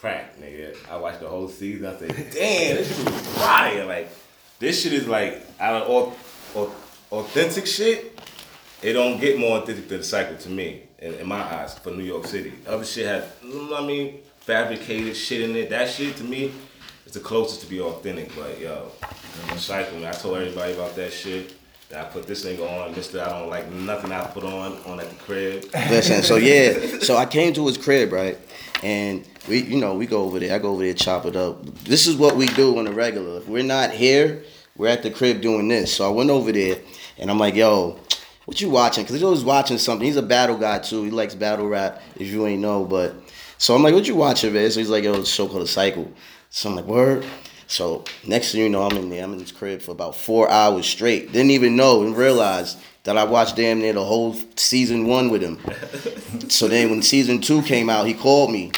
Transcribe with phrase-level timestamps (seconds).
[0.00, 0.76] crack, nigga.
[0.90, 1.86] I watched the whole season.
[1.86, 3.84] I said, damn, this shit was fire.
[3.84, 4.10] Like,
[4.58, 5.88] this shit is like out of
[6.54, 6.72] all,
[7.12, 8.18] authentic shit.
[8.80, 11.90] It don't get more authentic than the cycle to me, in, in my eyes, for
[11.90, 12.52] New York City.
[12.66, 15.70] Other shit had, what I mean, fabricated shit in it.
[15.70, 16.52] That shit to me
[17.04, 18.34] is the closest to be authentic.
[18.36, 18.92] But yo,
[19.48, 20.14] the cycle, man.
[20.14, 21.57] I told everybody about that shit.
[21.96, 23.22] I put this nigga on, Mister.
[23.22, 25.64] I don't like nothing I put on on at the crib.
[25.88, 28.38] Listen, so yeah, so I came to his crib, right?
[28.82, 30.54] And we, you know, we go over there.
[30.54, 31.64] I go over there, chop it up.
[31.84, 33.38] This is what we do on the regular.
[33.38, 34.44] If we're not here,
[34.76, 35.94] we're at the crib doing this.
[35.94, 36.76] So I went over there,
[37.16, 37.98] and I'm like, yo,
[38.44, 39.04] what you watching?
[39.04, 40.06] Because he's always watching something.
[40.06, 41.04] He's a battle guy too.
[41.04, 42.84] He likes battle rap, if you ain't know.
[42.84, 43.14] But
[43.56, 44.70] so I'm like, what you watching, man?
[44.70, 46.12] So he's like, yo, it's a show called The Cycle.
[46.50, 47.24] So I'm like, word.
[47.68, 49.22] So next thing you know, I'm in there.
[49.22, 51.32] I'm in his crib for about four hours straight.
[51.32, 55.42] Didn't even know and realize that I watched damn near the whole season one with
[55.42, 55.58] him.
[56.48, 58.72] so then when season two came out, he called me,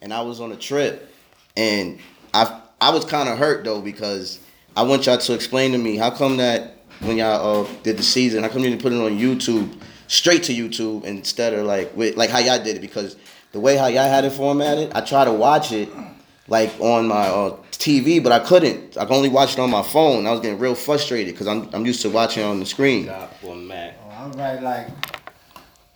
[0.00, 1.12] and I was on a trip,
[1.56, 1.98] and
[2.32, 4.38] I I was kind of hurt though because
[4.76, 8.04] I want y'all to explain to me how come that when y'all uh, did the
[8.04, 11.94] season, how come you didn't put it on YouTube straight to YouTube instead of like
[11.96, 13.16] with like how y'all did it because
[13.50, 15.88] the way how y'all had it formatted, I tried to watch it
[16.48, 18.96] like on my uh, TV, but I couldn't.
[18.96, 20.26] I could only watch it on my phone.
[20.26, 23.06] I was getting real frustrated because I'm I'm used to watching on the screen.
[23.06, 23.98] God for Mac.
[24.04, 24.60] Oh, I'm right.
[24.62, 24.88] Like,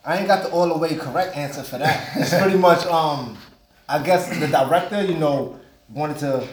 [0.04, 2.16] I ain't got the all the way correct answer for that.
[2.16, 3.36] It's pretty much, um,
[3.88, 6.46] I guess the director, you know, wanted to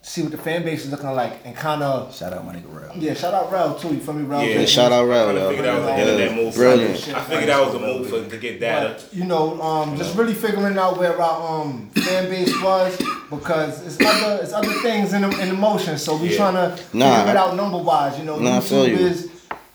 [0.00, 2.14] see what the fan base is looking like and kind of.
[2.14, 2.96] Shout out my nigga Rel.
[2.96, 3.88] Yeah, shout out Rel too.
[3.94, 4.42] You feel me, Rel?
[4.44, 6.54] Yeah, Yeah, shout out I Rel, kinda figured that was an Yeah, internet move.
[6.54, 7.14] brilliant.
[7.14, 8.96] I figured that was a move for, to get data.
[8.96, 12.96] But, you know, um, just really figuring out where our um, fan base was
[13.28, 15.98] because it's other it's other things in the, in the motion.
[15.98, 16.36] So we Yeah.
[16.36, 18.18] trying to Nah, figure it out number wise.
[18.18, 19.06] You know, Nah, I feel YouTube you.
[19.06, 19.28] is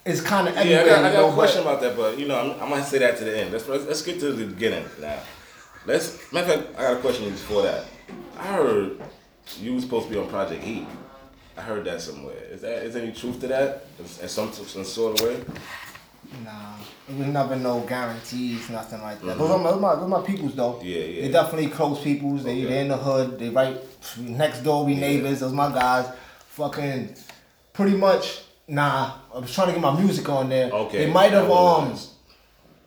[0.06, 0.86] is kind of Yeah, I everywhere.
[0.96, 2.86] got, I got know, a but- question about that, but you know, I'm, I might
[2.86, 3.52] say that to the end.
[3.52, 5.20] Let's let's, let's get to the beginning now.
[5.86, 7.84] Let's matter of fact, I got a question before that.
[8.40, 9.02] I heard
[9.60, 10.86] you was supposed to be on Project E.
[11.58, 12.36] I heard that somewhere.
[12.50, 13.86] Is that is there any truth to that?
[14.00, 15.44] In some, some sort of way?
[16.44, 16.78] Nah,
[17.08, 19.38] it was never no guarantees, nothing like that.
[19.38, 20.74] Those are my, those my, those my peoples though.
[20.74, 20.88] Mm-hmm.
[20.88, 21.22] Yeah, yeah.
[21.22, 22.44] They definitely close peoples.
[22.44, 22.66] They Okay.
[22.66, 23.38] they in the hood.
[23.38, 23.78] They right
[24.18, 24.86] next door.
[24.86, 25.42] We neighbors.
[25.42, 26.08] Those my guys.
[26.50, 27.16] Fucking,
[27.74, 28.42] pretty much.
[28.68, 30.72] Nah, I was trying to get my music on there.
[30.72, 31.06] Okay.
[31.06, 31.98] They might have um.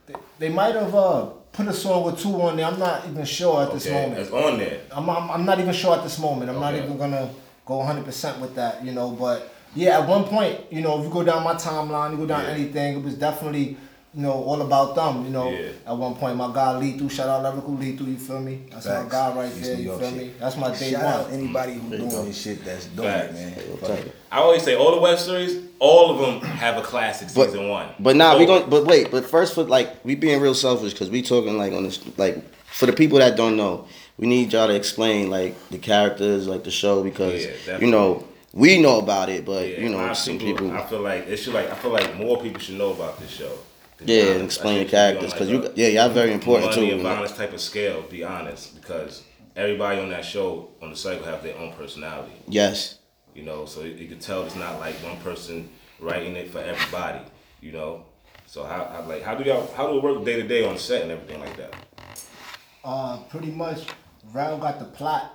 [0.07, 2.67] They, they might have uh put a song with two on there.
[2.67, 4.21] I'm not even sure at this Okay, moment.
[4.21, 4.81] it's on there.
[4.93, 6.51] I'm, I'm, I'm not even sure at this moment.
[6.51, 7.31] I'm not even gonna
[7.65, 9.11] go 100% with that, you know.
[9.11, 12.27] But yeah, at one point, you know, if you go down my timeline, you go
[12.27, 12.51] down Yeah.
[12.51, 13.77] anything, it was definitely,
[14.17, 15.51] you know, all about them, you know.
[15.51, 15.69] Yeah.
[15.87, 18.63] At one point, my guy Lethal, shout out Lyrical Lethal, you feel me?
[18.71, 19.05] That's Facts.
[19.05, 20.17] my guy right East there, you feel shit.
[20.19, 20.33] me?
[20.41, 21.13] That's my day Shout one.
[21.13, 22.25] out anybody who There you doing go.
[22.25, 23.31] this shit that's doing Facts.
[23.31, 23.55] it, man.
[23.69, 23.99] Real Fuck tight.
[24.07, 24.15] it.
[24.33, 27.69] I always say all the web series, all of them have a classic But- season
[27.69, 27.89] one.
[28.01, 28.61] But nah, we Always.
[28.61, 31.75] going but wait, but first for like we being real selfish because we talking like
[31.75, 33.85] on this like for the people that don't know,
[34.17, 38.25] we need y'all to explain like the characters, like the show because Yeah, you know
[38.55, 41.29] we know about it, but Yeah, you know lot of some people, I feel like
[41.29, 43.53] it should like I feel like more people should know about this show.
[43.99, 44.35] To be yeah, honest.
[44.37, 46.33] and explain the think it should be on, characters because a- you yeah y'all very
[46.33, 46.83] important money too.
[46.83, 47.03] and you know?
[47.03, 48.03] violence type of scale.
[48.03, 49.23] Be honest, because
[49.55, 52.33] everybody on that show on the cycle have their own personality.
[52.49, 52.99] Yes,
[53.35, 55.69] You know, so you, you can tell it's not like one person
[56.01, 57.21] writing it for everybody.
[57.61, 58.05] You know,
[58.47, 60.79] so how, how like how do y'all how do it work day to day on
[60.79, 61.75] set and everything like that?
[62.85, 63.87] Uh, pretty much,
[64.33, 65.33] Rel got the plot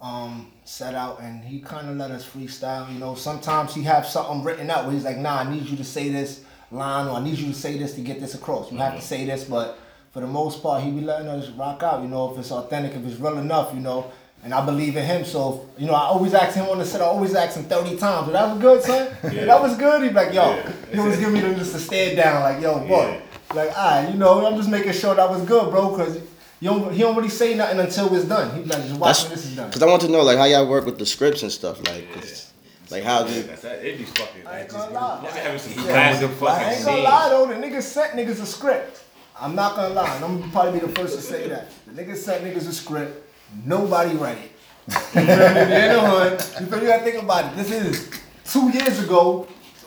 [0.00, 2.90] um, set out, and he kind of let us freestyle.
[2.92, 5.76] You know, sometimes he have something written out where he's like, "Nah, I need you
[5.76, 8.70] to say this line, or I need you to say this to get this across.
[8.70, 9.06] You have to mm-hmm.
[9.06, 9.78] say this." But
[10.12, 12.02] for the most part, he be letting us rock out.
[12.02, 13.74] You know, if it's authentic, if it's real enough.
[13.74, 14.10] You know.
[14.44, 17.00] And I believe in him, so you know I always ask him on the set.
[17.00, 18.26] I always ask him thirty times.
[18.26, 19.08] But that was good, son.
[19.34, 19.46] Yeah.
[19.46, 20.04] That was good.
[20.04, 20.72] He's like, yo, Yeah.
[20.92, 23.20] he always give me the, just a stare down, like, yo, boy,
[23.52, 26.20] like, alright, you know, I'm just making sure that was good, bro, because
[26.60, 28.54] you don't, he don't really say nothing until it's done.
[28.54, 29.68] He be like, just watch that's when this is done.
[29.70, 32.06] because I want to know like how y'all work with the scripts and stuff like
[32.14, 32.47] 'cause,
[32.90, 33.84] like how do you, That's that.
[33.84, 34.46] It be fucking.
[34.46, 35.20] I ain't Like, gonna lie.
[35.24, 35.90] just, having some Yeah.
[35.92, 37.04] classic I fucking ain't gonna scenes.
[37.04, 39.02] lie though, the niggas sent niggas a script.
[39.40, 41.68] I'm not gonna lie, and I'm gonna probably be the first to say that.
[41.86, 43.24] The niggas sent niggas a script,
[43.64, 44.50] nobody read it.
[44.88, 45.24] You feel me?
[45.26, 46.32] They in the hood.
[46.60, 46.84] You feel me?
[46.84, 47.56] You gotta think about it.
[47.56, 48.10] This is
[48.50, 49.46] two years ago,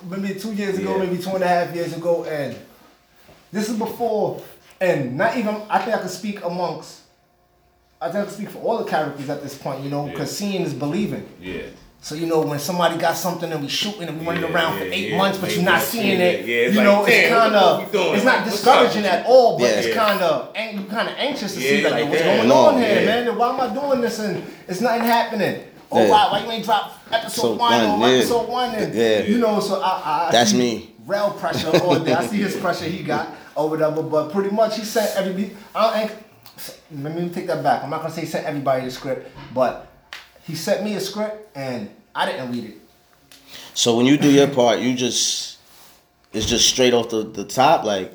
[0.09, 1.03] maybe two years ago, Yeah.
[1.03, 2.55] maybe two and a half years ago, and
[3.51, 4.41] this is before,
[4.79, 6.99] and not even, I think I can speak amongst,
[7.99, 10.35] I think I can speak for all the characters at this point, you know, because
[10.35, 11.27] seeing is believing.
[11.41, 11.63] Yeah.
[12.03, 14.79] So you know when somebody got something and we shooting and we running Yeah, around
[14.79, 15.17] for yeah, eight yeah.
[15.17, 16.45] months, but you're not seeing it.
[16.47, 20.19] yeah, you like, know, it's kind of it's not discouraging at all, but it's kind
[20.21, 23.27] of you kind of anxious to see like, like, what's going on here, man?
[23.27, 25.63] And Why am I doing this and it's nothing happening?
[25.91, 26.09] Oh, Yeah.
[26.09, 28.73] why, why you ain't drop episode So one one, or episode one?
[28.75, 29.19] And Yeah.
[29.23, 30.95] you know, so I, I, That's me.
[31.05, 32.17] Rel pressure on there.
[32.17, 35.51] I see his pressure he got or whatever, but pretty much he sent every.
[35.75, 37.83] I don't, let me take that back.
[37.83, 39.90] I'm not gonna say he sent everybody the script, but
[40.47, 42.77] he sent me a script and I didn't read it.
[43.73, 45.57] So when you do your part, you just
[46.33, 48.13] it's just straight off the, the top, like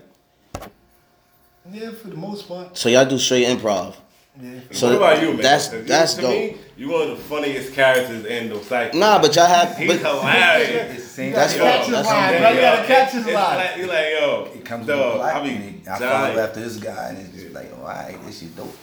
[1.72, 2.76] Yeah, for the most part.
[2.76, 3.94] so y'all do straight improv.
[4.40, 4.60] Yeah.
[4.70, 5.36] So what about you, man?
[5.38, 6.30] that's- you- that's to dope.
[6.30, 9.00] Me, you one of the funniest characters in the cycle.
[9.00, 10.68] Nah, but y'all have he's but, hilarious.
[10.96, 11.62] It's the same That's thing.
[11.62, 11.70] fine.
[11.72, 12.40] Catch his That's line, something.
[12.42, 12.50] bro.
[12.50, 13.56] You gotta catch his line.
[13.56, 16.60] like, you like, yo, It comes dog, with black I be and I follow after
[16.60, 18.76] this guy, and it's just like, oh, alright, this shit dope.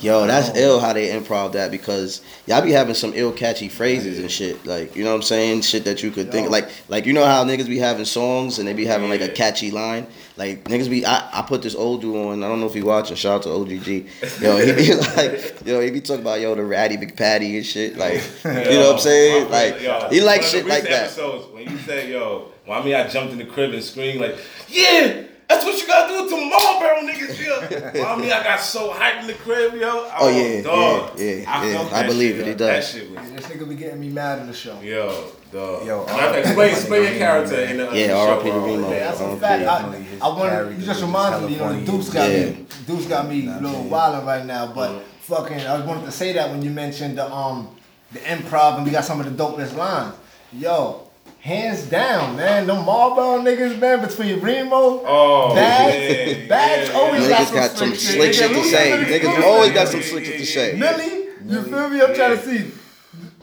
[0.00, 0.56] Yo, that's oh.
[0.56, 4.64] ill how they improv that because y'all be having some ill catchy phrases and shit.
[4.64, 5.62] Like, you know what I'm saying?
[5.62, 8.68] Shit that you could think like like you know how niggas be having songs and
[8.68, 10.06] they be having like a catchy line?
[10.36, 12.82] Like niggas be I, I put this old dude on, I don't know if he
[12.82, 14.40] watching, shout out to OGG.
[14.40, 17.66] Yo, he be like yo, he be talking about yo the ratty big patty and
[17.66, 17.96] shit.
[17.96, 19.44] Like you know what I'm saying?
[19.44, 21.04] my Like yo, he one like shit like that.
[21.04, 24.20] Episodes, when you said, yo, well, I mean, I jumped in the crib and screamed
[24.20, 24.38] like,
[24.68, 27.90] yeah, that's what you gotta do to Marlboro niggas, yo.
[28.02, 30.10] well, I mean, I got so hyped in the crib, yo.
[30.18, 31.18] Oh, yeah, dog.
[31.18, 31.88] yeah, yeah, I, yeah.
[31.92, 32.66] I believe shit, it, yo.
[32.66, 34.78] he That shit was, This nigga be getting me mad in the show.
[34.80, 35.86] yo, dog.
[35.86, 38.48] Yo, Matter of explain, explain your character in the, Yeah, the R.I.P.
[38.48, 38.66] show, to.
[38.66, 38.90] Remo.
[38.90, 39.62] That's a fact.
[39.62, 41.80] I, Definitely his I want you just reminded me, you know.
[41.84, 43.90] Deuce got me, Deuce got me a little yeah.
[43.90, 47.74] wildin' right now, but fucking, I wanted to say that when you mentioned the um
[48.12, 50.14] the improv and we got some of the dopest lines.
[50.52, 51.07] Yo,
[51.48, 57.28] hands down, man, them Marlboro niggas, man, between Remo, Oh, Bags, man, Bags yeah, always
[57.28, 57.36] yeah.
[57.44, 59.04] Niggas got some slick shit to say.
[59.04, 60.76] Niggas always got some slick shit to say.
[60.76, 62.02] Millie, you feel me?
[62.02, 62.70] I'm trying to see.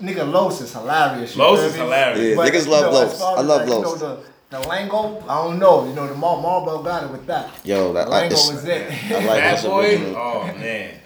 [0.02, 1.36] Nigga, Los is hilarious.
[1.36, 2.30] you Los is hilarious.
[2.30, 3.22] Yeah, But, niggas you love know, Los.
[3.22, 4.02] I love like, you Los.
[4.02, 4.24] know, the,
[4.58, 5.88] the Lango, I don't know.
[5.88, 7.50] You know, the Mar- Marlboro got it with that.
[7.66, 8.92] Yo, that I, Lango it's, was it.
[9.12, 11.00] I like Bad this boy, oh man,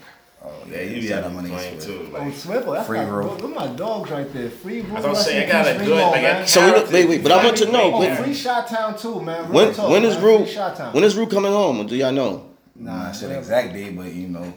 [0.43, 1.87] Oh, yeah, you be shout having out my nigga playing Swift.
[1.99, 2.11] too.
[2.15, 3.35] Oh, Like, Swiffer, that's Free my, roll.
[3.35, 4.49] those are my dogs right there.
[4.49, 4.97] Free roll.
[4.97, 5.49] I'm rest saying.
[5.49, 6.47] in I got a peace, good- Remo, I got man.
[6.47, 8.97] So we look- wait, wait, but I want to know, Oh, when- free Shot Town
[8.97, 9.43] too, man.
[9.43, 10.23] Real When talk, when is man.
[10.23, 10.45] Rue
[10.93, 11.85] when is Rue coming home?
[11.87, 12.45] Do y'all know?
[12.75, 14.53] Nah, I said exact day, but you know,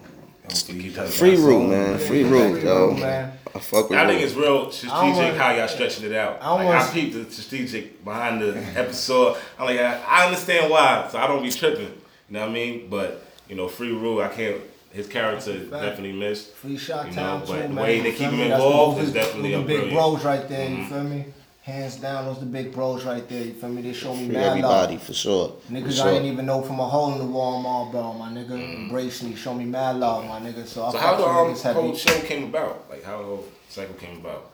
[0.69, 1.71] he touch Free that Rue, song.
[1.71, 1.99] man.
[1.99, 2.91] Free yeah, Rue, free yo.
[2.93, 3.33] Man.
[3.55, 6.15] I fuck with I think it's real I don't strategic wanna- how y'all stretching it
[6.15, 6.39] out.
[6.41, 9.37] I don't like, wanna- I peeped the strategic behind the episode.
[9.59, 11.87] I'm like, I, I understand why, so I don't be tripping.
[11.87, 11.91] You
[12.31, 12.87] know what I mean?
[12.89, 14.57] But you know, Free Rule, I can't.
[14.93, 15.83] His character is fact.
[15.83, 16.53] definitely missed.
[16.53, 17.85] Free Shot You Town know, too, but the man.
[17.85, 19.99] way they keep him involved those is definitely a the big brilliant.
[19.99, 20.13] Mm-hmm.
[20.15, 20.69] bros right there.
[20.71, 21.25] You feel me?
[21.63, 23.45] Hands down, those the big bros right there.
[23.45, 23.83] You feel me?
[23.83, 25.03] They show me Free mad everybody love.
[25.05, 25.57] for sure.
[25.67, 26.13] For Niggas I sure.
[26.13, 28.51] didn't even know from a hole in the wall, Marlboro, my nigga.
[28.77, 30.67] Embrace me, show me mad love, my nigga.
[30.67, 30.91] So, Mm-hmm.
[30.93, 31.23] So fuck how the
[31.53, 32.87] with um, niggas whole show came about?
[32.91, 34.51] Like how the whole cycle came about?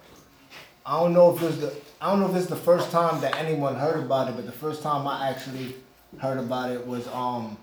[0.86, 3.34] I don't know if it's the I don't know if it's the first time that
[3.36, 5.74] anyone heard about it, but the first time I actually
[6.18, 7.56] heard about it was um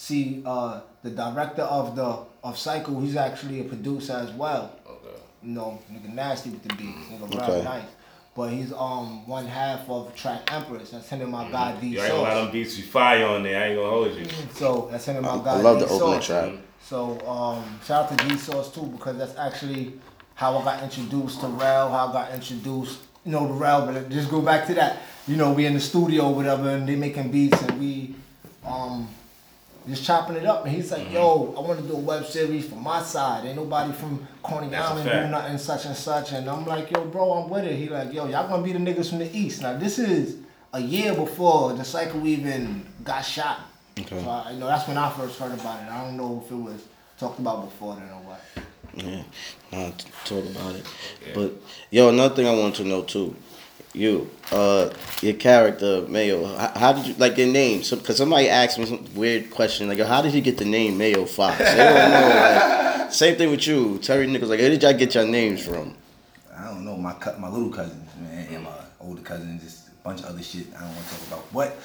[0.00, 4.72] see uh the director of the of Psycho, he's actually a producer as well.
[4.88, 5.16] Okay.
[5.42, 7.36] You know, nigga nasty with the beats, nigga Okay.
[7.38, 7.84] rap nice.
[8.34, 10.90] But he's um one half of Track Empress.
[10.90, 12.42] That's him and my guy D You ain't gonna let Sauce.
[12.44, 13.62] them beats be fire on there.
[13.62, 14.26] I ain't gonna hold you.
[14.54, 16.26] So that's him and my I, guy I love D the opening Sauce.
[16.26, 16.52] track.
[16.82, 20.00] So um, shout out to D Sauce too because that's actually
[20.34, 23.84] how I got introduced to Rel, how I got introduced, you know, to Rel.
[23.86, 25.02] But just go back to that.
[25.28, 28.14] You know, we in the studio, or whatever, and they making beats, and we
[28.66, 29.08] um
[29.88, 30.64] just chopping it up.
[30.66, 31.04] And he's Mm-hmm.
[31.04, 33.46] like, "Yo, I want to do a web series for my side.
[33.46, 37.04] Ain't nobody from Coney That's Island do nothing such and such." And I'm like, "Yo,
[37.06, 39.62] bro, I'm with it." He like, "Yo, y'all gonna be the niggas from the east."
[39.62, 40.38] Now this is
[40.72, 43.60] a year before the cycle even got shot.
[43.98, 44.22] Okay.
[44.22, 45.90] So I, you know that's when I first heard about it.
[45.90, 46.84] I don't know if it was
[47.18, 48.40] talked about before then or what.
[48.94, 49.22] Yeah,
[49.72, 50.84] I'll t- talk about it.
[51.34, 51.52] But
[51.90, 53.36] yo, another thing I want to know too,
[53.92, 56.44] you, uh, your character Mayo.
[56.44, 57.82] How, how did you like your name?
[57.82, 60.96] So, Cause somebody asked me some weird question like, how did you get the name
[60.96, 61.58] Mayo Fox?
[61.58, 62.98] They don't know.
[62.98, 64.50] Like, same thing with you, Terry Nichols.
[64.50, 65.94] Like, where did y'all get your names from?
[66.56, 68.70] I don't know my my little cousins, man, and my
[69.00, 71.52] older cousins, just a bunch of other shit I don't want to talk about.
[71.52, 71.76] But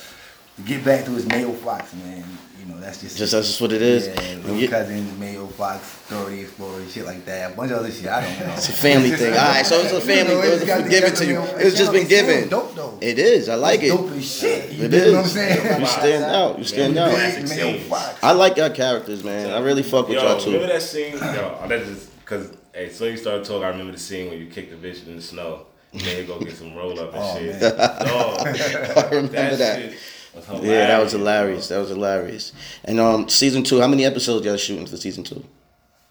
[0.63, 2.23] get back to his Mayo Fox, man,
[2.59, 4.07] you know that's just Just that's just what it is.
[4.07, 7.51] Yeah, little you- cousins, Mayo Fox, Story Explorer, shit like that.
[7.51, 8.53] A bunch of other shit I don't know.
[8.53, 9.33] It's a family thing.
[9.37, 10.33] All right, so it's a family.
[10.33, 11.33] You know, It it's was given to you.
[11.35, 12.49] the- It's just been it sounds given.
[12.49, 12.97] Dope though.
[13.01, 13.49] It is.
[13.49, 13.89] I like it.
[13.89, 14.71] Dope as shit.
[14.71, 15.13] You It know is.
[15.13, 15.81] what I'm saying?
[15.81, 16.57] You stand out.
[16.59, 17.11] You stand out.
[17.49, 17.79] Mayo.
[17.79, 18.23] Fox.
[18.23, 19.51] I like your characters, man.
[19.51, 20.51] I really fuck with Yo, y'all too.
[20.53, 21.13] remember that scene?
[21.13, 21.19] Yo,
[21.67, 23.63] that just because hey, so you started talking.
[23.63, 25.65] I remember the scene when you kicked the bitch in the snow.
[25.91, 27.61] And then you go get some roll up and Oh, shit.
[27.61, 27.71] man.
[27.71, 28.47] Dog,
[28.97, 29.79] I remember that.
[29.79, 29.99] shit was
[30.35, 31.13] Yeah, that was hilarious.
[31.13, 31.67] hilarious.
[31.69, 32.53] That was hilarious.
[32.83, 33.79] And um, season two.
[33.81, 35.43] How many episodes y'all shooting for season two?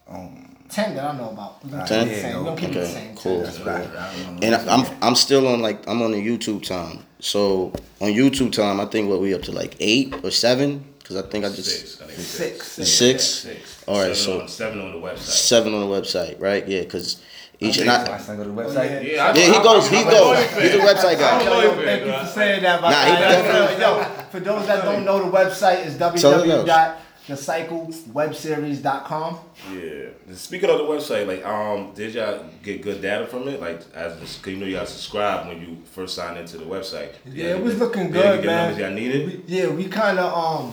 [0.09, 1.63] Um, Ten that I know about.
[1.65, 2.09] We gonna Ten?
[2.09, 2.39] keep it the same.
[2.39, 3.17] We gonna keep it the Okay, same.
[3.17, 3.43] cool.
[3.43, 3.83] that's what I, I
[4.25, 4.47] don't know.
[4.47, 7.01] And I- I'm I'm still on like I'm on the YouTube time.
[7.21, 11.17] So on YouTube time, I think what we up to like eight or seven because
[11.17, 12.01] I think I just Six.
[12.01, 12.67] I think Six.
[12.73, 12.89] six.
[12.91, 13.25] six.
[13.25, 13.85] Six.
[13.87, 15.19] All right, seven so on, seven on the website.
[15.19, 16.67] seven on the website, right?
[16.67, 17.21] Yeah, because
[17.65, 18.91] each and my I, son go to the Oh, website.
[18.91, 19.01] yeah.
[19.01, 20.39] Yeah, yeah, he goes, he goes.
[20.53, 21.43] He's a website guy.
[21.45, 22.81] Yo, yo, thank you for saying that.
[22.81, 26.99] Nah, he definitely- Yo, for those that don't know, the website is Tell them else.
[27.27, 29.39] the cycle webseries.com.
[29.73, 30.35] Yeah.
[30.35, 33.61] Speaking of the website, like, um, did y'all get good data from it?
[33.61, 37.13] Like, as cause you know y'all subscribed when you first signed into the website.
[37.25, 38.69] Yeah, Y'all it was looking good, man.
[38.75, 39.27] Numbers y'all needed.
[39.27, 40.73] We- yeah, we kind of um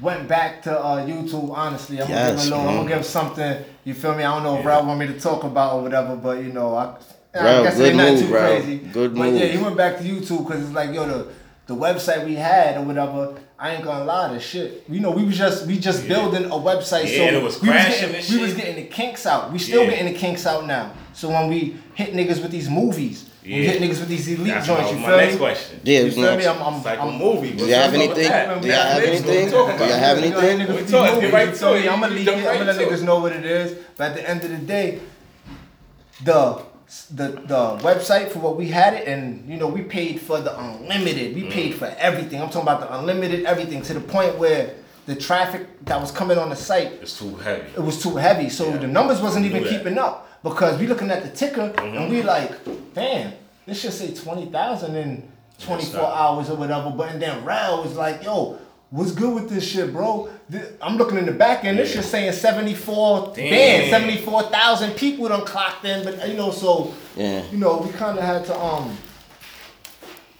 [0.00, 1.50] went back to uh, YouTube.
[1.50, 2.68] Honestly, I'm gonna give a little.
[2.68, 3.64] I'm gonna give something.
[3.84, 4.22] You feel me?
[4.24, 4.68] I don't know if Yeah.
[4.70, 6.96] Ralph want me to talk about or whatever, but you know, I,
[7.34, 8.62] I Ralph, guess it good ain't nothing move, too Ralph.
[8.64, 8.76] crazy.
[8.78, 11.26] Good but yeah, he went back to YouTube because it's like yo the
[11.66, 13.34] the website we had or whatever.
[13.58, 14.84] I ain't gonna lie, the shit.
[14.88, 16.08] You know, we was just we just Yeah.
[16.14, 18.54] building a website, Yeah, so and it was we was crashing getting and we was
[18.54, 19.52] getting the kinks out.
[19.52, 19.90] We still Yeah.
[19.90, 20.92] getting the kinks out now.
[21.12, 23.70] So when we hit niggas with these movies, we Yeah.
[23.70, 24.82] hit niggas with these elite That's joints.
[24.82, 25.38] my, You my feel next me?
[25.38, 25.80] question.
[25.84, 26.46] Yeah, You it's feel not- me?
[26.46, 27.50] I'm, I'm, It's like a I'm, movie.
[27.52, 28.14] Do you have anything?
[28.16, 29.46] Do y'all have anything?
[29.50, 30.58] Do y'all have anything?
[30.76, 31.90] We talk- get right to it.
[31.90, 32.46] I'm gonna You leak jump it.
[32.48, 33.76] I'm gonna let niggas know what it is.
[33.96, 35.00] But at the end of the day,
[36.24, 36.62] the
[37.14, 40.58] the the website for what we had it, and you know we paid for the
[40.58, 41.34] unlimited.
[41.34, 41.96] We paid for mm-hmm.
[41.98, 42.42] everything.
[42.42, 44.74] I'm talking about the unlimited everything to the point where
[45.06, 47.66] the traffic that was coming on the site It's too heavy.
[47.76, 48.48] it was too heavy.
[48.48, 48.76] So Yeah.
[48.78, 51.96] the numbers wasn't even keeping up because we looking at the ticker Mm-hmm.
[51.96, 52.52] and we like,
[52.94, 53.32] damn,
[53.66, 55.28] this should say twenty thousand in
[55.58, 56.90] twenty four hours or whatever.
[56.90, 58.58] But and then Rel was like, yo.
[58.92, 60.28] What's good with this shit, bro?
[60.82, 61.78] I'm looking in the back end.
[61.78, 63.50] This shit saying 74 Damn.
[63.50, 67.44] bands, 74,000 people done clocked in, but you know, so Yeah.
[67.52, 68.98] you know, we kind of had to um,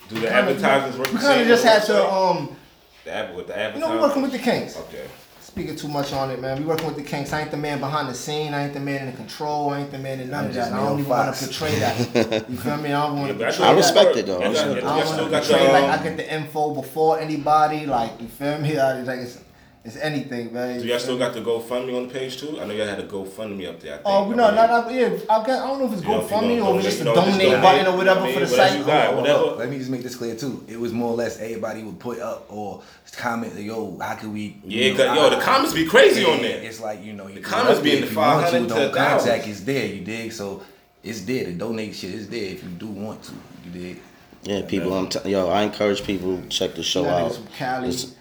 [0.09, 2.57] Do the advertisers work we kind of just had to um,
[3.05, 4.01] The with the you know, advertisers.
[4.01, 4.77] working with the Kings.
[4.77, 5.07] Okay.
[5.51, 6.61] Speaking too much on it, man.
[6.61, 7.33] We working with the Kinks.
[7.33, 8.55] I ain't the man behind the scene.
[8.55, 9.71] I ain't the man in the control.
[9.71, 10.73] I ain't the man in none I'm of that.
[10.73, 12.49] I don't even want to portray that.
[12.49, 12.93] You feel me?
[12.93, 13.77] I don't want to but portray I that.
[13.77, 14.41] respect it, though.
[14.41, 14.81] I respect you it.
[14.83, 17.85] got- I you don't want to portray like I get the info before anybody.
[17.87, 18.79] Like you feel me?
[18.79, 19.41] I, like it's,
[19.83, 20.79] it's anything, man.
[20.81, 22.61] Do y'all still got the GoFundMe on the page too?
[22.61, 23.95] I know y'all had a GoFundMe up there.
[23.95, 24.07] I oh, think.
[24.07, 25.01] Oh, we I no, believe.
[25.01, 25.23] no, no, yeah.
[25.31, 27.05] I, got, I don't know if it's You know, GoFundMe gonna or just a donate,
[27.05, 27.63] you know, just donate donate.
[27.63, 28.79] button or whatever I mean, for the whatever site.
[28.79, 29.45] you got, Or- whatever.
[29.57, 30.65] Let me just make this clear too.
[30.69, 32.83] It was more or less everybody would put up or
[33.17, 34.57] comment, yo, how could we?
[34.65, 36.63] you Yeah, know, 'cause, yo, the comments be crazy on there.
[36.63, 38.81] It's like you know, the comments be in the if you want 500 to, to
[38.81, 39.23] don't contact.
[39.27, 39.51] 1,000.
[39.51, 39.87] It's there.
[39.87, 40.33] You dig?
[40.33, 40.63] So
[41.03, 41.45] it's there.
[41.47, 43.33] The donate shit is there if you do want to.
[43.65, 44.03] You dig?
[44.43, 44.93] Yeah, people.
[44.95, 45.49] I'm t- yo.
[45.49, 47.33] I encourage people check the show out.
[47.33, 48.13] niggas Cali, It's-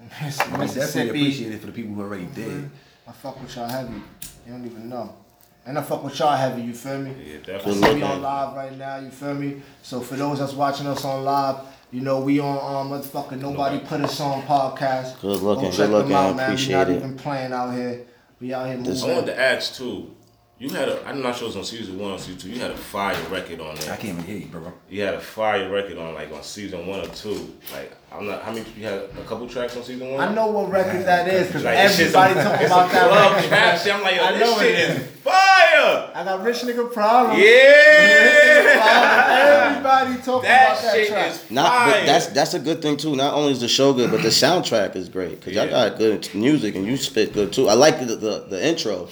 [0.00, 1.08] Michigan, I definitely Mississippi.
[1.08, 2.70] appreciate it for the people who already did.
[3.08, 3.94] I fuck with y'all heavy.
[4.46, 5.14] You don't even know.
[5.64, 7.12] And I fuck with y'all heavy, you feel me?
[7.24, 7.82] Yeah, I definitely.
[7.82, 9.62] see we on live right now, you feel me?
[9.82, 11.56] So for those that's watching us on live,
[11.90, 15.20] you know, we on um motherfucking Nobody Put Us On podcast.
[15.20, 16.50] Good looking, Go good check looking, them out, man.
[16.50, 16.96] appreciate we not it.
[16.96, 18.02] even playing out here.
[18.40, 19.00] We out here I moving.
[19.10, 20.14] wanted to ask too.
[20.58, 21.06] You had a.
[21.06, 22.48] I'm not sure it's on season one or season two.
[22.48, 23.92] You had a fire record on there.
[23.92, 24.72] I can't even hear you, bro.
[24.88, 27.54] You had a fire record on like on season one or two.
[27.74, 28.40] Like I'm not.
[28.42, 28.64] How many?
[28.74, 30.26] You had a couple tracks on season one.
[30.26, 33.32] I know what record that is because Like, everybody a- talking about a that club
[33.34, 33.48] record.
[33.48, 33.94] trap shit.
[33.94, 35.06] I'm like, yo, I this know shit it is is.
[35.20, 36.10] fire.
[36.14, 37.38] I got rich nigga problem.
[37.38, 39.68] Yeah.
[39.68, 41.32] Everybody talking That about that shit track.
[41.32, 41.92] is Not, fire.
[42.00, 43.14] but that's that's a good thing too.
[43.14, 46.34] Not only is the show good, but the soundtrack is great because y'all got good
[46.34, 47.68] music and you spit good too.
[47.68, 49.08] I like the the, the intro,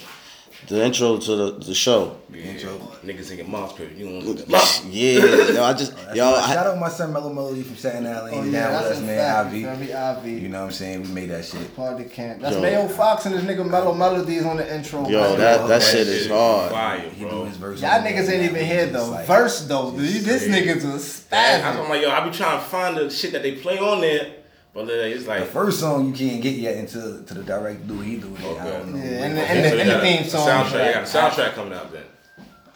[0.68, 2.16] the intro to the, the show.
[2.32, 2.70] Intro.
[3.04, 3.92] Niggas singing Moss Paper.
[3.94, 5.18] You don't look at Yeah,
[5.52, 8.06] yo, I just oh, That's yo, my- shout out my son Mellow Melody from Staten
[8.06, 8.34] Island.
[8.34, 9.18] Oh, yeah, down with that's us, a man.
[9.18, 9.58] fact, Ivy.
[9.60, 9.92] you me?
[9.92, 10.30] Ivy.
[10.32, 11.02] You know what I'm saying?
[11.02, 11.76] We made that shit.
[11.76, 12.40] Part of the camp.
[12.40, 12.62] That's Yo.
[12.62, 15.08] Mayo Fox and this nigga Mellow Melodies on the intro.
[15.08, 15.38] yo, man.
[15.38, 16.70] that that That shit is hard.
[16.72, 17.44] Fire, He bro.
[17.44, 19.10] his verse Y'all niggas ain't even here It's though.
[19.10, 20.66] like- Verse though, it's this crazy.
[20.68, 23.52] nigga's a That- I'm like, yo, I be trying to find the shit that they
[23.52, 24.32] play on there,
[24.74, 28.16] but it's The first song you can't get yet until to the direct do he
[28.16, 28.34] do.
[28.34, 28.60] it.
[28.60, 28.98] I don't know.
[28.98, 30.48] Yeah, and the, Okay, and the, so and the theme a song.
[30.48, 30.86] Soundtrack.
[30.88, 32.02] You got a soundtrack coming out then.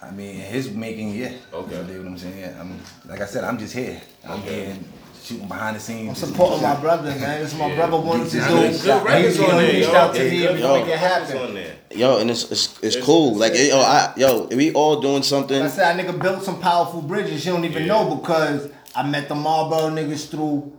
[0.01, 1.31] I mean, his making, yeah.
[1.53, 1.75] Okay.
[1.77, 2.39] You dig what I'm saying?
[2.39, 4.01] Yeah, I'm, like I said, I'm just here.
[4.25, 4.65] I'm Okay.
[4.65, 4.77] here
[5.21, 6.07] shooting behind the scenes.
[6.09, 7.41] I'm supporting my brother, man.
[7.43, 7.75] This my Yeah.
[7.75, 8.47] brother wanted to do.
[8.47, 9.95] Good, good records He on there, reached yo.
[9.95, 11.57] out to Yeah, me good and we make it happen.
[11.91, 13.35] Yo, and it's it's, it's It's- cool.
[13.35, 15.59] Like yo, I yo, we all doing something.
[15.61, 17.45] Like I said, I nigga built some powerful bridges.
[17.45, 17.89] You don't even Yeah.
[17.89, 20.71] know because I met the Marlboro niggas through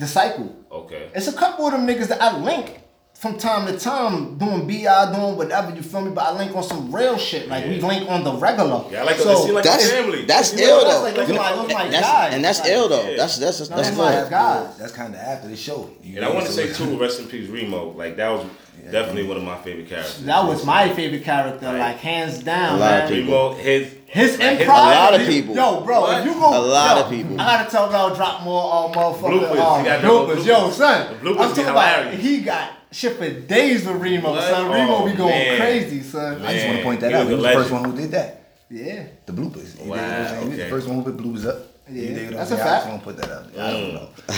[0.00, 0.56] the cycle.
[0.72, 1.10] Okay.
[1.14, 2.78] It's a couple of them niggas that I link
[3.14, 6.10] from time to time doing BI, doing whatever, you feel me?
[6.10, 7.48] But I link on some real shit.
[7.48, 8.82] Like we link on the regular.
[8.90, 10.24] Yeah, I like it seem like That's a family.
[10.24, 12.34] that's You know, ill that's like- those You know, my- those my that's, guys.
[12.34, 13.10] and that's Like, ill though.
[13.10, 13.16] yeah.
[13.18, 14.70] That's that's that's, No, that's that's my That's, God.
[14.78, 15.90] that's kind of after the show.
[16.02, 17.90] You And I want to say too, rest in peace, Remo.
[17.92, 18.46] Like that was
[18.90, 20.22] definitely one of my favorite characters.
[20.24, 21.78] That was my favorite character, Right.
[21.78, 23.50] like hands down, A lot of people.
[23.50, 24.68] Remo, his His like, improv.
[24.68, 25.54] A lot of people.
[25.54, 26.20] Yo, bro, What?
[26.20, 26.58] if you go.
[26.58, 27.40] A lot yo, of people.
[27.40, 29.50] I gotta tell y'all drop more uh, motherfucking Bloopers.
[29.50, 30.44] uh, You gotta bloopers.
[30.44, 31.06] drop Yo, son.
[31.12, 34.42] The bloopers I'm be talking about he got shit for days with Remo, What?
[34.42, 34.70] son.
[34.70, 35.56] Remo Oh, be going man.
[35.58, 36.42] crazy, son.
[36.44, 37.26] I just want to point that he out.
[37.28, 38.36] He was the first one who did that.
[38.68, 39.02] Yeah.
[39.26, 39.78] The bloopers.
[39.80, 40.42] Wow, what I'm?
[40.42, 40.56] He was okay.
[40.64, 41.66] The first one who put bloopers up.
[41.92, 42.68] Yeah, You I'm that's a saying?
[42.68, 43.64] I just want to put that out there.
[43.64, 43.94] I don't mm.
[43.94, 44.08] know.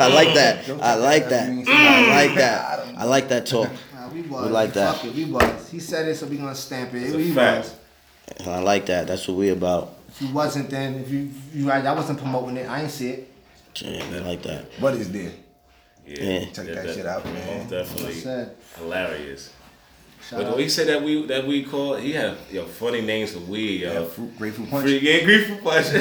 [0.00, 0.70] I like that.
[0.70, 1.48] I like that that.
[1.48, 2.84] as being I like that.
[2.86, 2.98] don't.
[2.98, 3.70] I like that talk.
[3.94, 4.46] Nah, we was.
[4.46, 4.96] We like that.
[4.96, 5.70] Fuck it, we was.
[5.70, 7.04] He said it, so we gonna stamp it.
[7.04, 7.74] It's a we fact.
[8.38, 8.46] was.
[8.46, 9.06] I like that.
[9.06, 9.94] That's what we about.
[10.08, 12.68] If you wasn't, then if you, you I, I wasn't promoting it.
[12.68, 13.32] I ain't see it.
[13.76, 14.66] Yeah, I like that.
[14.78, 15.32] What is there?
[16.06, 16.44] Yeah.
[16.52, 17.58] Check that shit out, man.
[17.58, 19.52] Most definitely hilarious.
[20.28, 20.56] Shout But out.
[20.56, 23.92] we said that we that we call he had yo funny names for weed, yo.
[23.92, 24.82] Yeah, fruit, grapefruit punch.
[24.84, 25.86] Free yeah, grapefruit punch.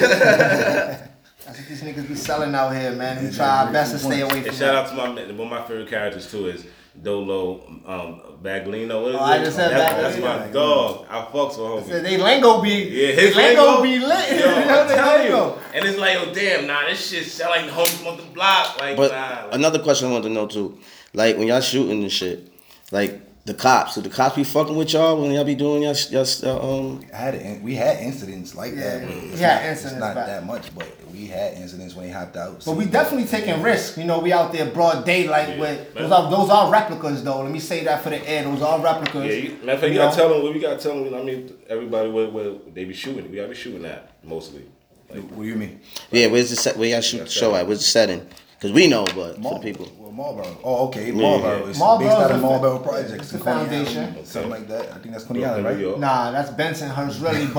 [1.46, 3.24] That's what these niggas be selling out here, man.
[3.24, 4.38] We try our best to stay away from.
[4.40, 6.66] and from shout out to my one of my favorite characters too is
[7.02, 9.02] Dolo um, Baglino.
[9.02, 11.06] What is Oh, I just said that's, that's my dog.
[11.10, 12.04] I fucks with So homie.
[12.04, 14.30] they lingo be, Yeah, his lingo, lingo be lit.
[14.30, 15.60] Yo, You know, I they tell you.
[15.74, 18.80] And it's like, oh damn, nah, this shit sound like the homies on the block.
[18.80, 19.46] Like, But nah.
[19.46, 20.78] Like, another question I wanted to know too,
[21.14, 22.54] like when y'all shooting and shit,
[22.92, 25.96] like the cops, do the cops be fucking with y'all when y'all be doing y'all,
[26.12, 27.04] y'all uh, um?
[27.14, 29.02] I had it, we had incidents like that.
[29.02, 30.26] Yeah, but it's had not, incidents It's not back.
[30.28, 32.64] that much, but we had incidents when they hopped out.
[32.66, 33.98] But we definitely taking risks.
[33.98, 35.60] You know, we out there broad daylight Yeah.
[35.60, 37.42] with those are those are replicas though.
[37.42, 38.44] Let me say that for the air.
[38.46, 39.26] Those are replicas.
[39.26, 40.30] yeah, you, matter of fact, you You gotta know?
[40.30, 40.54] tell them.
[40.54, 41.14] We gotta tell them.
[41.14, 43.30] I mean, everybody where, where they be shooting.
[43.30, 44.64] We gotta be shooting at mostly.
[45.10, 45.82] Like, What do you mean?
[46.12, 46.78] Yeah, where's the set?
[46.78, 47.68] Where y'all shoot the show at?
[47.68, 48.26] Where's the setting?
[48.62, 49.86] Cause we know, but for the people.
[50.16, 50.58] Well, Marlboro.
[50.64, 51.66] Oh, okay, Marlboro.
[51.68, 53.32] It's Marlboro's based out of fa- Marlboro it's Projects.
[53.32, 54.04] the Coney foundation.
[54.04, 54.92] Island, Something like that.
[54.92, 55.78] I think that's Coney Brooklyn, Island, New right?
[56.00, 57.48] Nah, that's Bensonhurst really,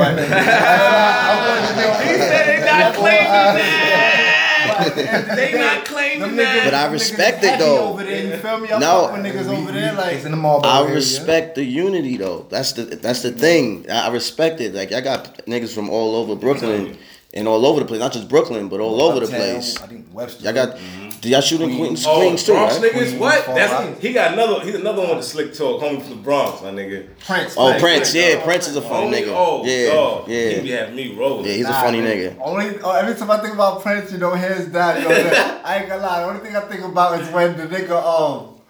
[4.68, 4.94] but
[5.36, 6.64] they not claiming Them that.
[6.64, 7.88] But I respect it, though.
[7.92, 8.70] Over there, you feel me?
[8.72, 9.08] I No.
[9.08, 10.14] niggas over there like.
[10.16, 10.94] it's in the Marlboro I area.
[10.94, 12.46] respect the unity though.
[12.48, 13.86] That's the that's the thing.
[13.90, 14.74] I I respect it.
[14.74, 16.96] Like I got niggas from all over Brooklyn
[17.34, 18.00] and all over the place.
[18.00, 19.80] Not just Brooklyn, but all over the place.
[19.82, 20.44] I think Webster.
[20.44, 20.78] Y'all got.
[21.20, 22.92] Do y'all shoot in Queens, Oh, Queens too, Bronx right?
[22.92, 23.18] niggas?
[23.18, 23.46] What?
[23.46, 23.98] That's Out.
[23.98, 24.62] he got another.
[24.62, 25.80] He's another one with the slick talk.
[25.80, 27.08] Homie from the Bronx, my nigga.
[27.20, 27.54] Prince.
[27.56, 27.82] Oh, Prince.
[27.82, 28.14] Prince.
[28.14, 29.28] Yeah, Prince is a funny nigga.
[29.34, 30.28] Oh, yeah, dog.
[30.28, 31.46] He be yeah, having me rolling.
[31.46, 31.52] yeah.
[31.52, 32.16] He's a funny man.
[32.16, 32.38] nigga.
[32.42, 35.78] Only oh, every time I think about Prince, you know, hands down, yo, man, I
[35.78, 36.20] ain't gonna lie.
[36.20, 38.60] The only thing I think about is when the nigga, um,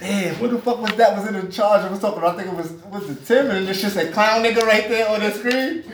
[0.00, 1.82] damn, who the fuck was that was in the charge?
[1.82, 2.34] I was talking about.
[2.34, 5.08] I think it was was the Tim, and it's just a clown nigga right there
[5.08, 5.84] on the screen.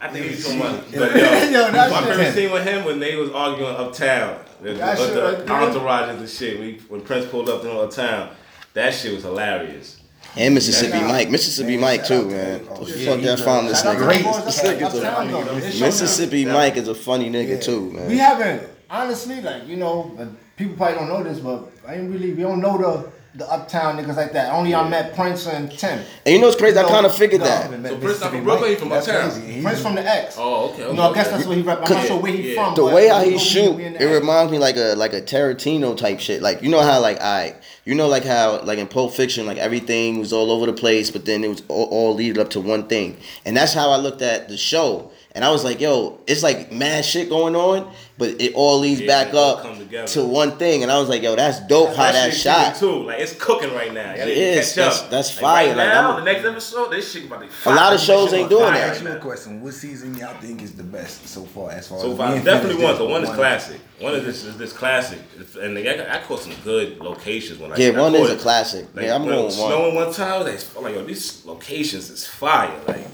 [0.00, 0.84] I think he's so much.
[0.92, 4.38] But yo, Yo, that my shit- favorite scene with him when they was arguing uptown.
[4.62, 6.58] The, That the, the right entourage and the shit.
[6.60, 8.30] We, when Prince pulled up to uptown,
[8.74, 10.00] that shit was hilarious.
[10.36, 11.08] And Mississippi Nah.
[11.08, 12.60] Mike, Mississippi Man, Mike too, man.
[12.60, 12.68] him.
[12.70, 14.06] Oh, the yeah, fuck he's found this Shout out to nigga?
[14.08, 14.24] Great.
[14.24, 14.82] boys that's Great.
[14.82, 15.42] uptown, though.
[15.60, 17.60] They showed Mississippi Mike is a funny nigga Yeah.
[17.60, 18.08] too, man.
[18.08, 20.16] We haven't honestly, like you know,
[20.56, 23.98] people probably don't know this, but I ain't really we don't know the the uptown
[23.98, 24.52] niggas like that.
[24.52, 26.00] Only I met Prince and Tim.
[26.24, 26.78] And you know what's crazy?
[26.78, 27.46] I kind of figured no.
[27.46, 27.64] that.
[27.64, 29.30] So Prince Mississippi not from Brooklyn, he from That's uptown?
[29.30, 29.52] crazy.
[29.52, 30.36] He's Prince from the X.
[30.38, 30.84] Oh, okay.
[30.84, 31.36] okay No, I guess okay.
[31.36, 31.82] that's where he rep.
[31.82, 32.64] I'm not sure where he yeah.
[32.64, 32.74] from.
[32.74, 34.20] the but way how we he know shoot, we in the it X.
[34.20, 36.40] reminds me like a like a Tarantino type shit.
[36.40, 39.58] Like you know how like I, you know like how like in Pulp Fiction, like
[39.58, 42.60] everything was all over the place, but then it was all, all leading up to
[42.60, 45.10] one thing, and that's how I looked at the show.
[45.38, 49.00] And I was like, yo, it's like mad shit going on, but it all leads
[49.00, 50.82] Yeah, back all up to one thing.
[50.82, 52.74] And I was like, yo, that's dope how that shit shot.
[52.74, 53.04] Too.
[53.04, 54.14] Like it's cooking right now.
[54.14, 54.66] Y'all It need to is.
[54.66, 55.10] catch That's- up.
[55.10, 55.66] that's Like, fire.
[55.68, 58.00] Right Like, now, I'm- the next episode, this shit about to be A lot of
[58.00, 58.70] shows ain't doing that.
[58.72, 59.62] right Ask you a question.
[59.62, 61.70] What season y'all think is the best so far?
[61.70, 62.92] As far So as far, we definitely one.
[62.94, 63.80] this, The one is classic.
[64.00, 65.20] One is this is this classic,
[65.60, 68.40] and they I caught some good locations when I Yeah, I one is caught a
[68.40, 68.86] classic.
[68.94, 69.50] Like, Yeah, I'm going one.
[69.52, 70.42] snowing one time.
[70.42, 72.74] Like, I'm like, yo, these locations is fire.
[72.88, 73.06] Like,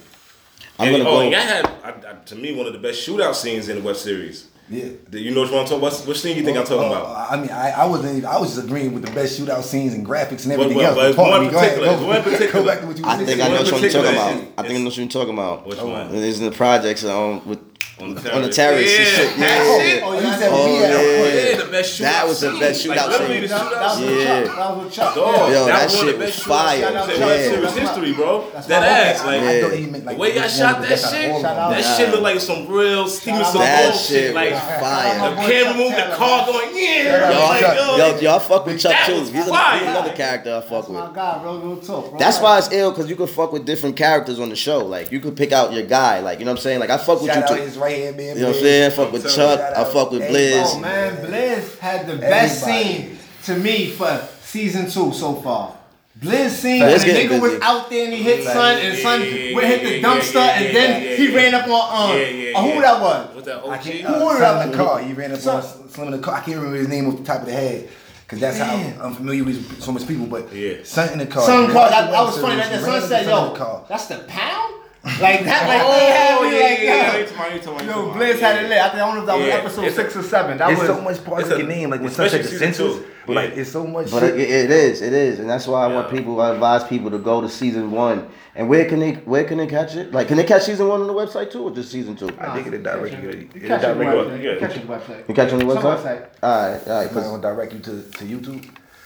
[0.78, 1.20] I'm and, gonna oh, go.
[1.22, 3.82] and y'all had I, I, to me one of the best shootout scenes in the
[3.82, 4.48] web series.
[4.70, 4.88] Yeah.
[5.10, 6.06] Do You know what you want to talk about?
[6.08, 7.32] What scene you think I'm talking Uh, about?
[7.32, 8.16] I mean, I, I wasn't.
[8.16, 10.78] even- I was just agreeing with the best shootout scenes and graphics and But- everything
[10.78, 11.16] but- else.
[11.16, 11.50] but one me.
[11.50, 13.48] Go ahead, particular- go- one particular- Go back to what you were I think I
[13.48, 14.30] know what you're talking about.
[14.32, 15.66] I think I know what you're talking about.
[15.66, 16.06] Which Oh, one?
[16.14, 17.60] It is in the projects um, with
[18.00, 18.90] On the on the terrace.
[18.90, 19.38] terrace.
[19.38, 19.38] Yeah, shit.
[19.38, 20.04] Oh, oh, that Yeah.
[20.04, 21.50] Oh, you yeah, said Oh, we yeah.
[21.54, 22.60] Yeah, the best shootout That was the scene.
[22.60, 23.42] best Like, shootout literally scene.
[23.42, 24.06] the That, shootout that was scene.
[24.06, 24.44] with Yeah.
[24.44, 24.56] Chuck.
[24.56, 25.14] That was with Chuck.
[25.14, 25.24] Dog.
[25.24, 26.78] Yo, that, that was one of shit was fire.
[26.78, 28.50] shootouts Shout in out web series history, bro.
[28.52, 29.26] That's That ass, homie.
[29.26, 29.60] like I Yeah.
[29.62, 31.42] thought he meant like the way y'all shot that best out of shit, all of
[31.42, 31.64] Shout them.
[31.64, 31.70] out.
[31.70, 33.58] that shit looked like some real Steven Shout out.
[33.62, 34.34] That Seagal shit shit.
[34.34, 35.18] Like fire.
[35.30, 37.30] the camera moved, the car going, yeah.
[37.30, 39.14] Yo, like, I- yo, yo, y'all fuck with Chuck That too.
[39.20, 39.78] He's, a, fire.
[39.78, 40.98] he's another character I fuck with.
[40.98, 41.58] my guy, bro.
[41.58, 42.18] Real talk.
[42.18, 44.78] That's why it's ill because you could fuck with different characters on the show.
[44.84, 46.18] Like you could pick out your guy.
[46.20, 46.80] Like you know what I'm saying.
[46.80, 47.80] Like I fuck with you too.
[47.88, 48.36] His right hand man.
[48.36, 48.92] You know what I'm saying?
[48.92, 49.76] I fuck with Shout Chuck.
[49.76, 50.50] I fuck with everybody.
[50.52, 50.74] Blizz.
[50.74, 52.92] Oh man, Blizz had the best Everybody.
[52.94, 55.76] scene to me for season two so far.
[56.20, 58.96] Blizz scene Blizz when the getting nigga was out there and he hit Sun, and
[58.98, 62.26] Sun Yeah, would hit the yeah, dumpster and then he ran up on um Yeah,
[62.28, 63.34] yeah, who that was?
[63.34, 63.82] What's that I OG?
[63.82, 64.00] can't.
[64.06, 64.64] Who Uh, was that?
[64.64, 64.98] in the car.
[65.00, 66.34] He ran up Son- on Slim in the car.
[66.36, 67.88] I can't remember his name off the top of the head.
[68.28, 70.76] Cause that's how I'm familiar with so much people, but Yeah.
[70.82, 71.44] son in the car.
[71.44, 71.90] Son He car.
[71.90, 72.62] That, that was funny.
[72.62, 73.82] service, That he the ran said, "Yo, the car.
[73.88, 77.84] that's the pound." Like that, like oh, they had me like yo.
[77.84, 78.78] Yo, Blizz had it lit.
[78.78, 79.54] I think I don't know if that was Yeah.
[79.56, 80.56] episode It's a- six or seven.
[80.56, 82.50] That It's was so much part of a- your name, like when especially such a
[82.50, 83.32] season census, two.
[83.34, 84.10] like it's so much.
[84.10, 84.40] But shit.
[84.40, 86.40] it, it is, it is, and that's why I want people.
[86.40, 88.28] I advise people to go to season one.
[88.56, 90.12] And where can they, where can they catch it?
[90.12, 92.30] Like, can they catch season one on the website too, or just season two?
[92.40, 93.30] I think it'll direct you.
[93.30, 94.42] You It'll catch it on the direct website.
[94.42, 95.28] You catch it on the website.
[95.28, 95.82] You catch it on the website?
[95.82, 96.26] website.
[96.42, 96.76] All right, all right.
[96.78, 98.64] It's not 'cause- gonna direct you to, to YouTube.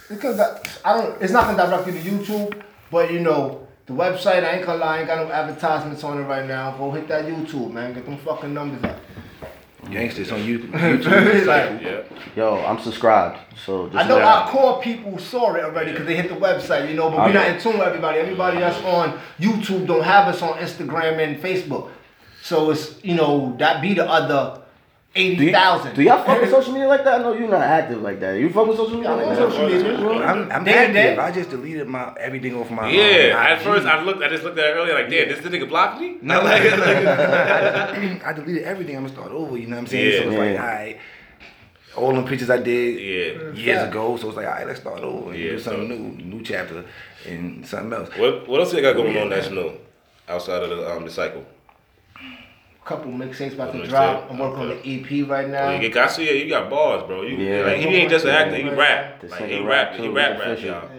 [0.08, 3.94] Because that, I don't, it's not gonna direct you to YouTube, but you know, the
[3.94, 6.76] website, I ain't gonna lie, I ain't got no advertisements on it right now.
[6.76, 7.94] Go hit that YouTube, man.
[7.94, 9.00] Get them fucking numbers up.
[9.84, 10.70] Gangsta, it's on YouTube.
[10.72, 11.46] YouTube.
[11.46, 12.02] like, Yeah.
[12.36, 13.38] Yo, I'm subscribed.
[13.64, 14.24] So just I know know.
[14.26, 17.32] our core people saw it already because they hit the website, you know, but we're
[17.32, 18.18] not in tune with everybody.
[18.18, 21.90] Everybody that's on YouTube don't have us on Instagram and Facebook.
[22.42, 24.60] So it's, you know, that be the other
[25.36, 25.94] Do 80,000.
[25.94, 27.20] Do y'all fuck with social media like that?
[27.20, 28.38] I know you're not active like that.
[28.38, 29.50] You fuck with social media I'm like that?
[29.52, 29.98] social media.
[30.24, 31.08] I'm, I'm Day to day.
[31.08, 31.18] active.
[31.18, 32.88] I just deleted my everything off my.
[32.90, 33.36] Yeah.
[33.52, 34.22] At first, I looked.
[34.22, 34.94] I just looked at it earlier.
[34.94, 36.16] Like, damn, this the nigga blocked me.
[36.22, 37.04] No, like, like, like,
[38.26, 38.96] I deleted everything.
[38.96, 39.56] I'm gonna start over.
[39.56, 40.12] You know what I'm saying?
[40.12, 40.18] Yeah.
[40.20, 40.98] so it's like, all right,
[41.96, 43.52] all them pictures I did yeah.
[43.52, 44.16] years ago.
[44.16, 46.42] So it's like, all right, let's start over and Yeah, do something so- new, new
[46.44, 46.84] chapter
[47.26, 48.10] and something else.
[48.16, 49.72] What What else you got going on that's new
[50.28, 51.44] outside of the um the cycle?
[52.88, 54.30] Couple mixtapes about to Mixtape, drop.
[54.30, 55.70] I'm working on the EP right now.
[55.70, 56.44] You get, I see you.
[56.44, 57.22] You got bars, bro.
[57.22, 57.66] You, Yeah.
[57.66, 58.56] like, he ain't just an actor.
[58.56, 59.22] He rap.
[59.28, 60.00] Like he rap rap.
[60.00, 60.90] He rap, rap, y'all.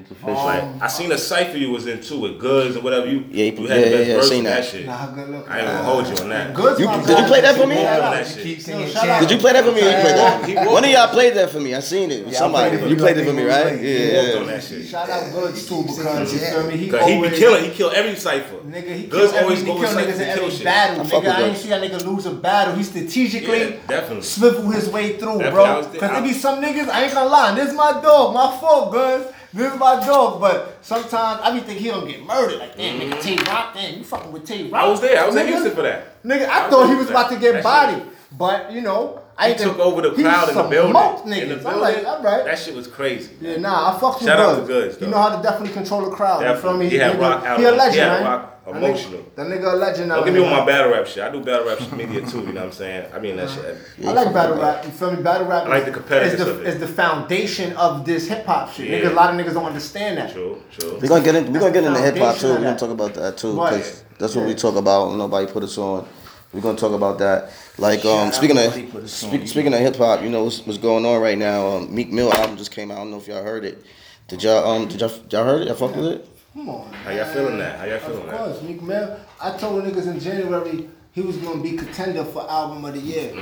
[0.00, 0.34] It's official.
[0.34, 3.06] Like Um, I seen a cipher you was into with goods or whatever.
[3.06, 4.64] You Yeah, you had yeah, the best yeah, verse seen that that.
[4.70, 4.86] shit.
[4.86, 5.50] Nah, good looking.
[5.52, 6.54] I ain't gonna hold you on that.
[6.54, 7.74] Good You- did you play that for me?
[7.76, 8.12] Shout Yeah, out.
[8.14, 8.42] that shit.
[8.44, 9.20] Keep singing Yo, shout out.
[9.20, 9.78] Did you play that for me?
[9.80, 10.70] You played that?
[10.70, 11.74] One of y'all played that for me.
[11.74, 12.26] I seen it.
[12.26, 12.76] Yeah, Somebody.
[12.76, 12.90] played it.
[12.90, 13.66] You played it for me, right?
[13.66, 14.86] it was He walked on Yeah.
[14.88, 16.76] Shout out Goods too because you feel me?
[16.76, 17.64] He Cause he be killing.
[17.64, 18.56] He kill every cipher.
[18.68, 20.64] Nigga, he Goods kill always every, go he kill niggas in to kill every shit.
[20.64, 21.04] battle.
[21.04, 22.74] Nigga, I ain't see that nigga lose a battle.
[22.74, 24.22] He strategically Yeah, definitely.
[24.22, 25.64] swivel his way through, bro.
[25.82, 28.92] Cause I- there be some niggas, I ain't gonna lie, this my dog, my fault,
[28.92, 29.26] guns.
[29.52, 32.58] This is my dog, but sometimes I be think he don't get murdered.
[32.58, 33.20] Like, damn, nigga, mm-hmm.
[33.20, 34.82] Tay Rock, damn, you fucking with Tay Rock.
[34.82, 35.22] I was there.
[35.22, 36.22] I was in Houston for that.
[36.22, 38.04] Nigga, I I thought he was about to get That bodied,
[38.36, 40.90] but you know, I He took over the crowd in the building.
[40.90, 41.66] smoked In the building.
[41.66, 42.44] I'm like, all right.
[42.44, 43.30] That shit was crazy.
[43.40, 45.10] Yeah, nah, I fucked with Shout out to Goods, He though.
[45.12, 46.40] know how to definitely control the crowd.
[46.40, 46.84] You feel Definitely.
[46.86, 46.90] me?
[46.90, 47.64] He had nigga- rock He a album.
[47.78, 48.24] legend, He had man.
[48.24, 49.20] rock That emotional.
[49.36, 50.08] That nigga a legend.
[50.10, 50.50] Don't out get me here.
[50.50, 51.22] on my battle rap shit.
[51.22, 52.40] I do battle rap media too.
[52.40, 53.06] You know what I'm saying?
[53.14, 53.78] I mean that shit.
[54.04, 54.84] I like battle rap.
[54.84, 55.22] You feel me?
[55.22, 55.66] Battle rap.
[55.66, 56.66] I like the competitiveness is the, of it.
[56.66, 58.88] is the foundation of this hip hop shit.
[58.88, 58.98] Yeah.
[59.02, 60.32] Niggas, a lot of niggas don't understand that.
[60.32, 60.98] True, true.
[61.00, 62.54] We're gonna get in, we're gonna get into hip hop Foundation too.
[62.56, 65.14] We're gonna talk about that too, because that's what we talk about.
[65.16, 66.06] Nobody put us on.
[66.52, 67.52] We're gonna talk about that.
[67.76, 69.30] Like um, speaking of nobody put us on.
[69.30, 71.66] speak, speaking of hip hop, you know what's, what's going on right now.
[71.68, 72.98] Um, Meek Mill album just came out.
[72.98, 73.84] I don't know if y'all heard it.
[74.28, 75.68] Did y'all um did y'all y'all heard it?
[75.68, 76.28] Y'all fuck with it?
[76.54, 76.92] Come on.
[76.92, 77.78] How y'all feeling that?
[77.78, 78.24] How y'all feeling that?
[78.24, 78.38] Of that?
[78.38, 79.20] course, Meek Mill.
[79.40, 83.32] I told niggas in January he was gonna be contender for album of the year.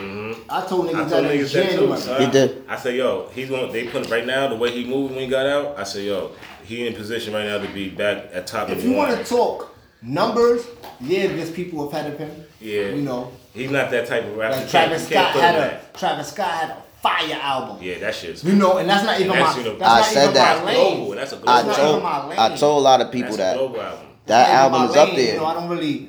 [0.49, 0.97] I told niggas Mm-hmm.
[0.97, 1.77] I told that in niggas that too.
[1.77, 2.01] January.
[2.01, 2.21] son.
[2.23, 2.65] He did.
[2.69, 3.73] I said, yo, he's going.
[3.73, 5.79] They put right now the way he moved when he got out.
[5.79, 6.33] I said, yo,
[6.65, 8.71] he in position right now to be back at top.
[8.71, 9.76] If number you want to talk
[10.07, 10.65] numbers,
[11.01, 12.31] yeah, there's people ahead of him.
[12.61, 12.89] Yeah.
[12.91, 14.57] You know, he's not that type of rapper.
[14.57, 15.95] like Travis Scott had a at.
[15.95, 17.79] Travis Scott had a fire album.
[17.83, 18.43] Yeah, that shit's.
[18.45, 19.63] You know, and that's not even That's my.
[19.63, 20.65] That's I not said even that.
[20.65, 21.09] my global.
[21.09, 21.17] lane.
[21.17, 21.67] That's a I global.
[21.67, 22.39] not told even my lane.
[22.39, 24.07] I told a lot of people That's a that global album.
[24.27, 25.33] that Not album my is up there.
[25.35, 26.09] You know, I don't really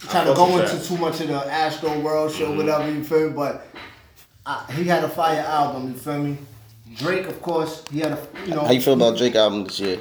[0.00, 0.84] try to go into that.
[0.84, 3.34] too much of the Astro World shit, whatever you feel me.
[3.36, 3.66] But
[4.46, 5.92] uh, he had a fire album.
[5.92, 6.36] You feel me?
[6.94, 8.18] Drake, of course, he had a.
[8.46, 9.98] You know, How you feel about Drake album this year?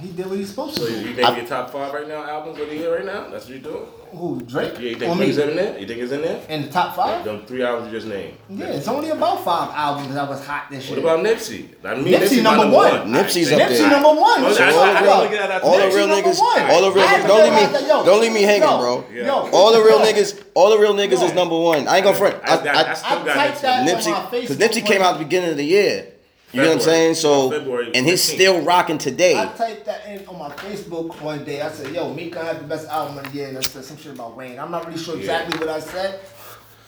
[0.00, 1.00] He did what he's supposed to So do.
[1.08, 3.28] you think your top five right now albums of the year right now?
[3.28, 3.86] That's what you doing?
[4.12, 4.72] Who Drake?
[4.74, 5.26] Yeah, you think me?
[5.26, 5.78] he's in there?
[5.78, 6.42] You think he's in there?
[6.48, 7.24] In the top five?
[7.24, 8.34] Them three albums you just named.
[8.48, 11.00] Yeah, it's only about five albums that was hot this year.
[11.00, 11.68] What about Nipsey?
[11.84, 12.90] I mean, Nipsey Nipsey my number one.
[13.12, 13.90] Nipsey's Alright, up Nipsey there.
[13.90, 14.18] number one.
[14.18, 15.22] Well, What that's you I about?
[15.22, 16.70] don't get out All the real niggas, one.
[16.70, 17.28] all the real niggas.
[17.28, 19.04] Don't leave me, yo, don't leave me hanging, yo, bro.
[19.14, 21.26] Yo, All the real niggas, all the real niggas Yo.
[21.26, 21.86] is number one.
[21.86, 22.34] I ain't gonna front.
[22.42, 23.60] I, got, I, I, I, still I got typed Nipsey.
[23.62, 26.06] that- Nipsey, on my because Facebook Nipsey came out at the beginning of the year.
[26.52, 27.14] You know what I'm saying?
[27.14, 29.38] So, February and he's still rocking today.
[29.38, 31.60] I typed that in on my Facebook one day.
[31.62, 33.84] I said, "Yo, Meek gonna have the best album of the year," and I said
[33.84, 34.58] some shit about Wayne.
[34.58, 36.18] I'm not really sure exactly what I said,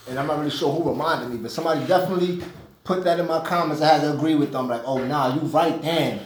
[0.09, 2.42] and I'm not really sure who reminded me, but somebody definitely
[2.83, 3.81] put that in my comments.
[3.83, 6.18] I had to agree with them, like, "Oh, nah, you right, damn."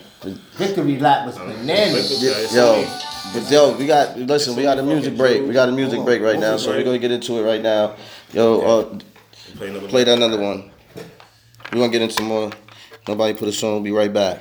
[0.56, 2.54] Victory lap was bananas.
[2.54, 2.86] Yo,
[3.34, 4.56] but yo, we got listen.
[4.56, 5.46] We got a music break.
[5.46, 7.96] We got a music break right now, so we're gonna get into it right now.
[8.32, 8.98] Yo, uh,
[9.56, 10.70] Play another play that another one.
[11.72, 12.50] We're gonna get into more.
[13.08, 13.74] Nobody put a song.
[13.74, 14.40] We'll be right back.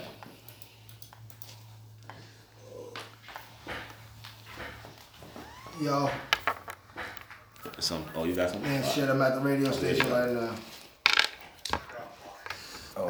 [5.81, 6.09] Yo,
[7.79, 8.69] Some, oh, you got something?
[8.69, 10.55] man, shit, I'm at the radio station right now.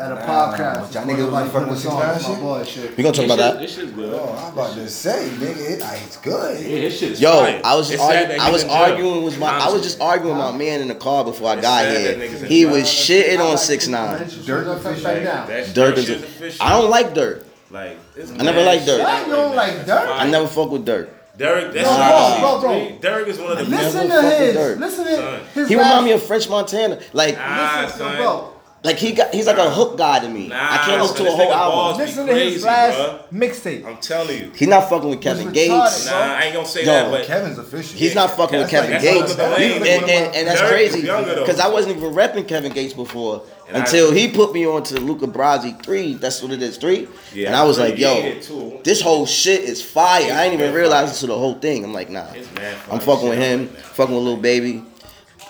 [0.05, 0.93] At a podcast.
[0.93, 2.39] Y'all niggas was fucking with six nine shit?
[2.39, 2.95] boy, shit.
[2.97, 3.59] We gonna talk about that.
[3.59, 4.13] This shit's good.
[4.13, 6.59] Oh, I'm about to say, nigga, it, like, it's good.
[6.61, 7.61] Yeah, his shit Yo, fire.
[7.63, 8.77] I was It's sad arguing, that I he's was in jail.
[8.77, 11.53] arguing with my I was just arguing with my man in the car before I
[11.53, 12.15] It's got sad here.
[12.17, 12.71] that niggas in He jail.
[12.71, 14.19] was shitting on six nine.
[14.19, 15.45] Durk official right now.
[15.47, 16.65] That, Durk shit's A, official.
[16.65, 17.43] I don't like Durk.
[17.71, 18.97] Like, it's I never mad liked Durk.
[18.97, 19.95] shit Why you don't like now.
[20.05, 20.19] Durk?
[20.19, 21.09] I never fuck with Durk.
[21.37, 22.95] Derek, that's No, not bro, bro, easy.
[23.01, 24.55] Derek is one of the Listen Never to fuck with his.
[24.55, 24.79] Durk.
[24.79, 25.15] Listen Son.
[25.15, 25.67] to his.
[25.67, 26.99] He last- remind me of French Montana.
[27.11, 28.15] Like Ah, Listen, son.
[28.17, 28.51] bro.
[28.85, 30.47] Like he got he's like a hook guy to me.
[30.47, 31.71] Nah, I can't listen to a whole nigga album.
[31.75, 33.83] balls be Listen to his last mixtape.
[33.83, 34.51] I'm telling you.
[34.55, 36.07] He's not fucking with Kevin Gates.
[36.07, 36.13] bro.
[36.19, 37.97] Nah, I ain't gonna say Yo, that, but Kevin's official.
[37.97, 41.67] He's not fucking with Kevin like- Gates, that's and, and, and, that's crazy because I
[41.67, 45.25] wasn't even repping Kevin Gates before And I- until he put me on to Luca
[45.25, 46.13] Brasi three.
[46.13, 47.07] That's what it is three.
[47.33, 48.39] Yeah, and I was like, yo,
[48.83, 50.31] this whole shit is fire.
[50.31, 51.07] I ain't even mad realize fire.
[51.07, 51.83] this to the whole thing.
[51.83, 54.83] I'm like, nah, It's mad I'm fucking with him, fucking with Lil Baby.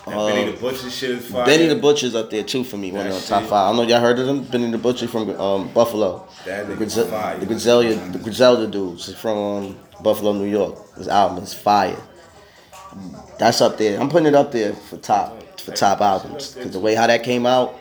[0.05, 1.45] That Benny the Butcher shit is fire.
[1.45, 3.53] Benny the Butcher's up there too for me, one of the top five.
[3.53, 4.43] I don't know y'all heard of him.
[4.43, 6.27] Benny the Butcher from um, Buffalo.
[6.45, 7.39] That the, Grizel- fire.
[7.39, 10.95] the Griselda, the Griselda dudes from um, Buffalo, New York.
[10.95, 11.97] His album is fire.
[13.39, 13.99] That's up there.
[13.99, 17.23] I'm putting it up there for top for top albums because the way how that
[17.23, 17.75] came out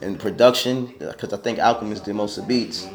[0.00, 0.94] and production.
[0.98, 2.88] Because I think Alchemist did most of the beats.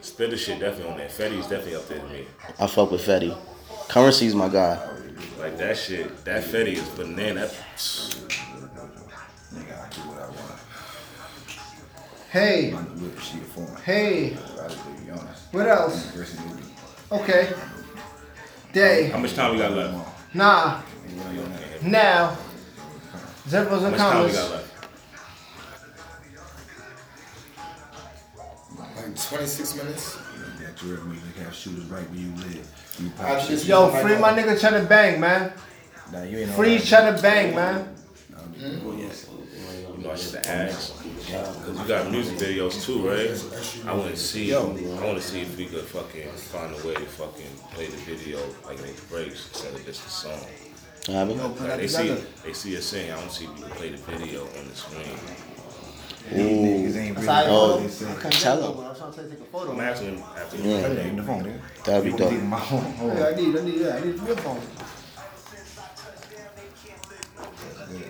[0.00, 1.08] Spitter shit definitely on there.
[1.08, 2.26] Fetty's definitely up there to me.
[2.60, 3.36] I fuck with Fetty.
[3.88, 4.78] Currency's my guy.
[5.38, 7.48] Like that shit, that Fetty is banana.
[9.52, 10.60] Nigga, I do what I want.
[12.30, 13.76] Hey, I'm the whip sheet of form.
[13.84, 15.52] hey, I'll just be honest.
[15.52, 16.12] what else?
[17.12, 17.52] Okay.
[18.72, 19.08] Day.
[19.08, 20.34] how much time we got left?
[20.34, 20.80] Nah.
[21.82, 22.36] Now.
[23.48, 24.36] Zeros How and much time we commas.
[24.36, 24.72] got left?
[28.96, 30.18] Like 26 minutes.
[30.76, 32.96] That drill music have shooters right where you live.
[33.00, 33.68] You pop just- shit.
[33.68, 35.52] Yo, free my nigga Cheddar Bang, man.
[36.12, 36.84] Nah, you ain't Free that.
[36.86, 37.94] Cheddar Bang, man.
[38.32, 38.86] Mm-hmm.
[38.86, 38.92] Oh,
[39.96, 40.94] you know, I should have asked.
[40.98, 43.88] Cause you got music videos too, right?
[43.90, 44.54] I want to see.
[44.54, 44.76] I want
[45.16, 48.78] to see if we could fucking find a way to fucking play the video like
[48.78, 50.38] in the breaks instead of just the song.
[51.08, 51.38] You know what I mean?
[51.56, 52.20] Put Like, that they see, together.
[52.44, 53.10] they see us sing.
[53.10, 55.18] I don't see if we can play the video on the screen.
[56.32, 57.80] These niggas ain't really Sorry, Oh, bro.
[57.82, 58.10] they say.
[58.10, 58.78] I couldn't tell get him.
[58.84, 59.72] I was trying to take a photo.
[59.72, 60.56] I'm asking him after.
[60.56, 60.82] Yeah.
[60.88, 61.84] Put that in the phone, nigga.
[61.84, 62.40] That'd be You gonna dope.
[62.40, 62.82] take my phone.
[62.94, 63.16] Hold on.
[63.18, 64.60] Yeah, I need, I need, yeah, I need your phone.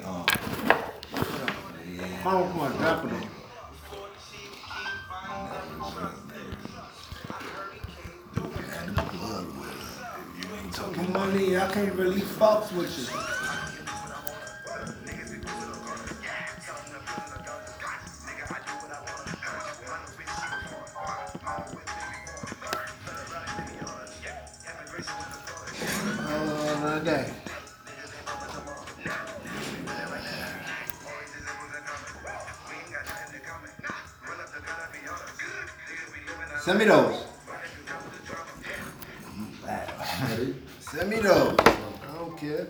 [0.05, 0.27] Um,
[2.23, 3.29] Phone, come on, drop it on.
[11.13, 13.07] Money, I can't really fuck with you.
[36.67, 37.25] Send me those.
[40.81, 41.55] Send me those.
[41.61, 42.67] I don't care.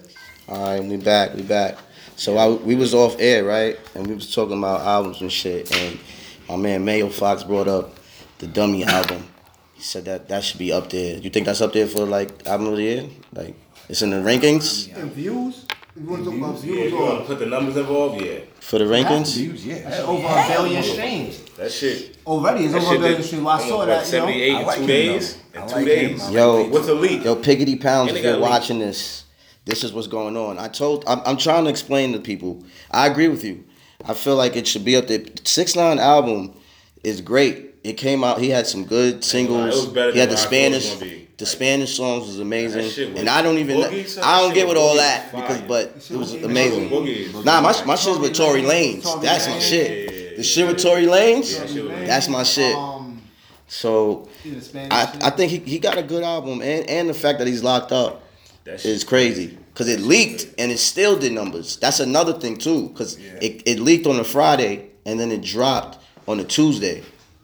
[0.50, 1.78] All right, we back, we back.
[2.14, 3.78] So I, we was off air, right?
[3.94, 5.74] And we was talking about albums and shit.
[5.74, 5.98] And
[6.46, 7.94] my man Mayo Fox brought up
[8.36, 9.26] the Dummy album.
[9.72, 11.16] He said that that should be up there.
[11.16, 13.04] You think that's up there for like album of the year?
[13.32, 13.54] Like
[13.88, 15.64] it's in the rankings And views?
[15.98, 18.22] You want to talk about Yeah, views you want to put the numbers involved?
[18.22, 18.40] Yeah.
[18.60, 19.34] for the rankings?
[19.36, 19.88] Views, yeah.
[19.88, 21.45] That's over a billion streams.
[21.56, 22.18] That shit.
[22.26, 23.44] Already, it's That over a shit billion streams.
[23.44, 24.26] Well, I saw that, what, you know.
[24.26, 25.38] 78 I in like two days.
[25.54, 26.30] In two days.
[26.30, 27.24] Yo, What's a leak?
[27.24, 29.24] Yo, Piggity Pounds, if you're watching this,
[29.64, 30.58] this is what's going on.
[30.58, 32.64] I told, I'm, I'm trying to explain to people.
[32.90, 33.64] I agree with you.
[34.04, 35.22] I feel like it should be up there.
[35.44, 36.54] Six Nine album
[37.02, 37.74] is great.
[37.82, 38.38] It came out.
[38.40, 39.66] He had some good singles.
[39.66, 40.98] It was better he had than the what I thought it was Spanish.
[40.98, 41.28] gonna be.
[41.38, 43.76] The Spanish songs was amazing, was and I don't even.
[43.76, 46.88] Boogie, I don't get with all that because, but it was amazing.
[46.88, 47.44] Boogie.
[47.44, 49.22] Nah, my my shit with Tory Lanez.
[49.22, 49.60] That's my Lanez.
[49.60, 50.15] shit.
[50.36, 51.74] The shit with Tory Lanez.
[51.74, 52.74] Yeah, That's my shit.
[52.76, 53.22] Um,
[53.68, 55.26] So see the Spanish I.
[55.28, 57.90] I think he, he got a good album, and and the fact that he's locked
[57.90, 58.22] up
[58.64, 61.76] That is crazy because it leaked and it still did numbers.
[61.78, 65.98] That's another thing too because it, it leaked on a Friday and then it dropped
[66.28, 67.02] on a Tuesday,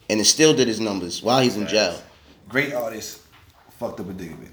[0.08, 2.00] and it still did his numbers while he's in jail.
[2.48, 3.20] Great artist,
[3.78, 4.51] fucked up a digger bit.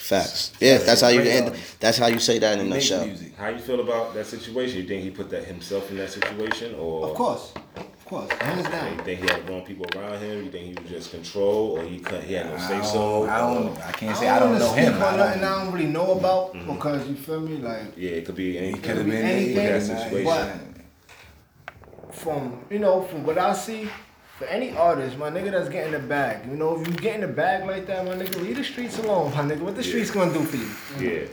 [0.00, 0.52] Facts.
[0.60, 1.54] Yeah, that's how you end.
[1.80, 3.04] That's how you say that in a nutshell.
[3.06, 3.34] music.
[3.36, 4.78] How you feel about that situation?
[4.82, 7.52] You think he put that himself in that situation, or Of course.
[7.76, 8.32] Of course.
[8.40, 8.96] Hands down.
[8.96, 10.44] You think he had the wrong people around him?
[10.44, 12.84] You think he was just control, or he couldn't, he had no I say don't,
[12.86, 13.28] so?
[13.28, 13.78] I don't.
[13.80, 14.94] I can't say I I don't don't know him.
[14.94, 15.44] I don't.
[15.44, 16.72] I don't really know about Mm-hmm.
[16.74, 18.80] because you feel me, like Yeah, it could be He anything.
[18.82, 19.98] could have been anything, there, that man.
[20.04, 20.84] situation.
[22.12, 23.88] from you know from what I see,
[24.38, 27.20] for any artist, my nigga that's getting the bag, you know, if you get in
[27.22, 29.60] the bag like that, my nigga, leave the streets alone, my nigga.
[29.60, 30.70] What the streets gonna do for you?
[31.10, 31.26] Yeah.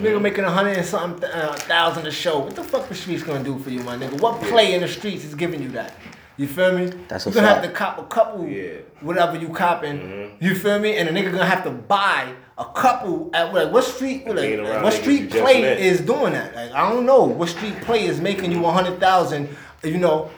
[0.00, 2.38] Nigga making a hundred and something th- uh, thousand a show.
[2.40, 4.20] What the fuck the streets gonna do for you, my nigga?
[4.20, 5.94] What play in the streets is giving you that?
[6.36, 6.86] You feel me?
[7.08, 8.78] That's a you gonna have to cop a couple, Yeah.
[9.00, 10.36] whatever you copping.
[10.40, 10.96] You feel me?
[10.96, 14.26] And a nigga gonna have to buy a couple at like what street?
[14.26, 16.54] Like, Being what street play is doing that?
[16.56, 19.48] Like I don't know what street play is making you a hundred thousand.
[19.82, 20.30] You know.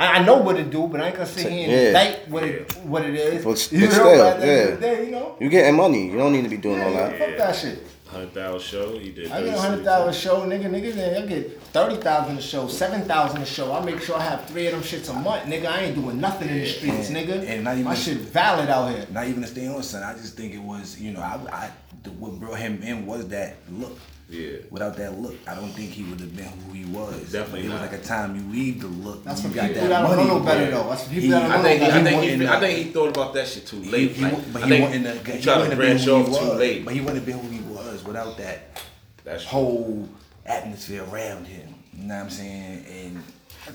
[0.00, 1.86] I, I know what it do, but I ain't gonna sit here and Yeah.
[1.88, 3.44] indict what it what it is.
[3.44, 4.86] But- you but know, still, at the end of yeah.
[4.96, 5.36] day, you know.
[5.38, 6.06] You getting money.
[6.10, 7.18] You don't need to be doing all Yeah, that.
[7.18, 7.86] fuck that shit.
[8.06, 8.98] Hundred thousand show.
[8.98, 9.30] He did.
[9.30, 12.66] I get a hundred thousand show, nigga, nigga, then I get thirty thousand a show,
[12.66, 13.72] seven thousand a show.
[13.72, 15.66] I make sure I have three of them shits a month, nigga.
[15.66, 17.46] I ain't doing nothing in the streets, and- nigga.
[17.48, 19.06] and not even- My shit valid out here.
[19.12, 20.02] Not even to stay on, son.
[20.02, 21.70] I just think it was, you know, I, I
[22.02, 23.96] the, what brought him in was that look.
[24.30, 24.58] Yeah.
[24.70, 27.32] Without that look, I don't think he would have been who he was.
[27.32, 27.80] Definitely It not.
[27.82, 29.24] was like a time you leave the look.
[29.24, 30.70] That's you for got people that that don't know better yeah.
[30.70, 30.88] though.
[30.88, 32.54] That's for people He- that don't I know think, he, I, think wasn't he, I
[32.54, 34.10] in think he thought about that shit too late.
[34.12, 36.02] He, like, but I he think wasn't the, he he tried wouldn't to have branch
[36.04, 36.58] who off he too was.
[36.58, 36.84] late.
[36.84, 38.80] But he wouldn't have been who he was without that
[39.24, 40.08] That's whole
[40.46, 41.74] atmosphere around him.
[41.94, 42.84] You know what I'm saying?
[42.88, 43.22] And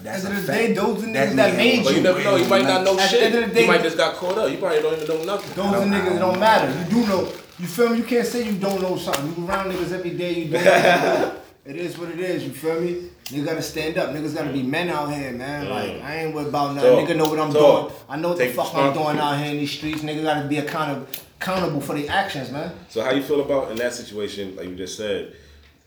[0.03, 0.67] that's At the a end of the fact.
[0.67, 2.35] day, those the That niggas that nigga made was But you never know.
[2.37, 3.23] You might not know At the shit.
[3.23, 4.49] end of the day- you might just got caught up.
[4.49, 5.53] You probably don't even know nothing.
[5.53, 6.79] Those are niggas that don't matter.
[6.79, 7.31] You do know.
[7.59, 7.97] You feel me?
[7.97, 9.33] You can't say you don't know something.
[9.41, 10.33] You around niggas every day.
[10.43, 11.31] You do what you do.
[11.67, 12.43] It is what it is.
[12.43, 13.09] You feel me?
[13.25, 14.09] Niggas gotta stand up.
[14.11, 15.65] Niggas gotta be men out here, man.
[15.65, 15.69] Mm.
[15.69, 16.91] Like I ain't worried about nothing.
[16.91, 17.09] Talk.
[17.09, 17.87] Nigga know what I'm Talk.
[17.89, 18.01] doing.
[18.09, 20.01] I know what Take the fuck I'm doing out here in these streets.
[20.01, 21.07] Nigga gotta be accountable,
[21.41, 22.71] accountable for their actions, man.
[22.89, 25.33] So how you feel about in that situation, like you just said?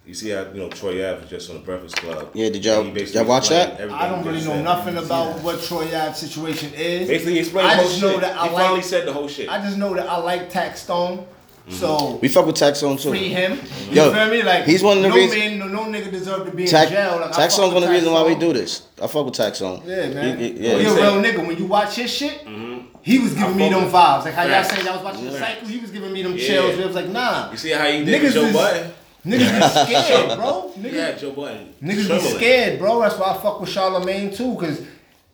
[0.04, 2.30] You see how you know Troy Ave was just on the Breakfast Club.
[2.32, 3.78] Yeah, did y'all- And he basically y'all watch that?
[3.78, 4.64] I don't really know said.
[4.64, 7.06] nothing about what Troy Ave situation is.
[7.06, 8.20] Basically, he explained I the whole just know shit.
[8.22, 9.50] that I he finally said the whole shit.
[9.50, 11.26] I just know that I like Tax Stone.
[11.70, 13.10] So We fuck with Taxon too.
[13.10, 13.60] free him.
[13.90, 14.42] You Yo, feel me?
[14.42, 16.68] Like he's one of the no reasons- man, no, no nigga deserve to be in
[16.68, 17.18] Tax, jail.
[17.20, 18.82] Like, I Tax fuck on one of the reason why we do this.
[19.02, 19.82] I fuck with Taxon.
[19.86, 20.38] Yeah, man.
[20.38, 21.46] He- he- He, a real nigga.
[21.46, 22.86] When you watch his shit, mm-hmm.
[23.02, 24.24] he was giving me them with- vibes.
[24.24, 24.70] Like how y'all Facts.
[24.74, 26.46] saying y'all was watching the cycle, he was giving me them Yeah.
[26.46, 26.78] chills.
[26.78, 27.50] It was like, nah.
[27.50, 28.92] you see how he did Niggas Joe is- Button?
[29.26, 30.72] Niggas be scared, bro.
[30.78, 31.74] Niggas, Yeah, Joe Budden.
[31.82, 33.00] niggas be scared, bro.
[33.00, 34.80] That's why I fuck with Charlemagne too, cause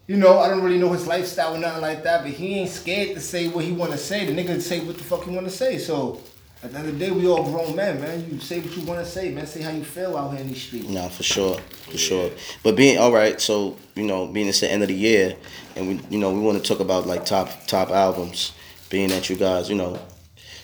[0.07, 2.71] you know I don't really know his lifestyle or nothing like that, but he ain't
[2.71, 4.27] scared to say what he want to say.
[4.27, 5.79] The nigga say what the fuck he want to say.
[5.79, 6.21] So
[6.63, 8.27] at the end of the day, we all grown men, man.
[8.31, 9.47] You say what you want to say, man.
[9.47, 10.89] Say how you feel out here in these streets.
[10.89, 12.31] Nah, for sure, for sure.
[12.63, 15.37] But being all right, so you know, being it's the end of the year,
[15.77, 18.53] and we, you know, we want to talk about like top top albums.
[18.91, 19.99] Being that you guys, you know,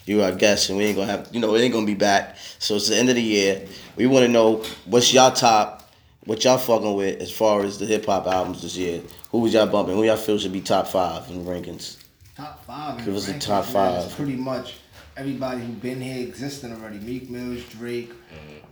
[0.06, 2.36] you are guests, and we ain't gonna have, you know, it ain't gonna be back.
[2.58, 3.66] So it's the end of the year.
[3.96, 5.79] We want to know what's y'all top,
[6.24, 9.02] what y'all fucking with as far as the hip hop albums this year.
[9.30, 9.94] Who was y'all bumping?
[9.94, 11.96] Who y'all feel should be top five in the rankings?
[12.36, 12.98] Top five.
[12.98, 14.16] in Give us the rankings, top man, five.
[14.16, 14.74] Pretty much
[15.16, 16.98] everybody who been here existing already.
[16.98, 18.12] Meek Mills, Drake,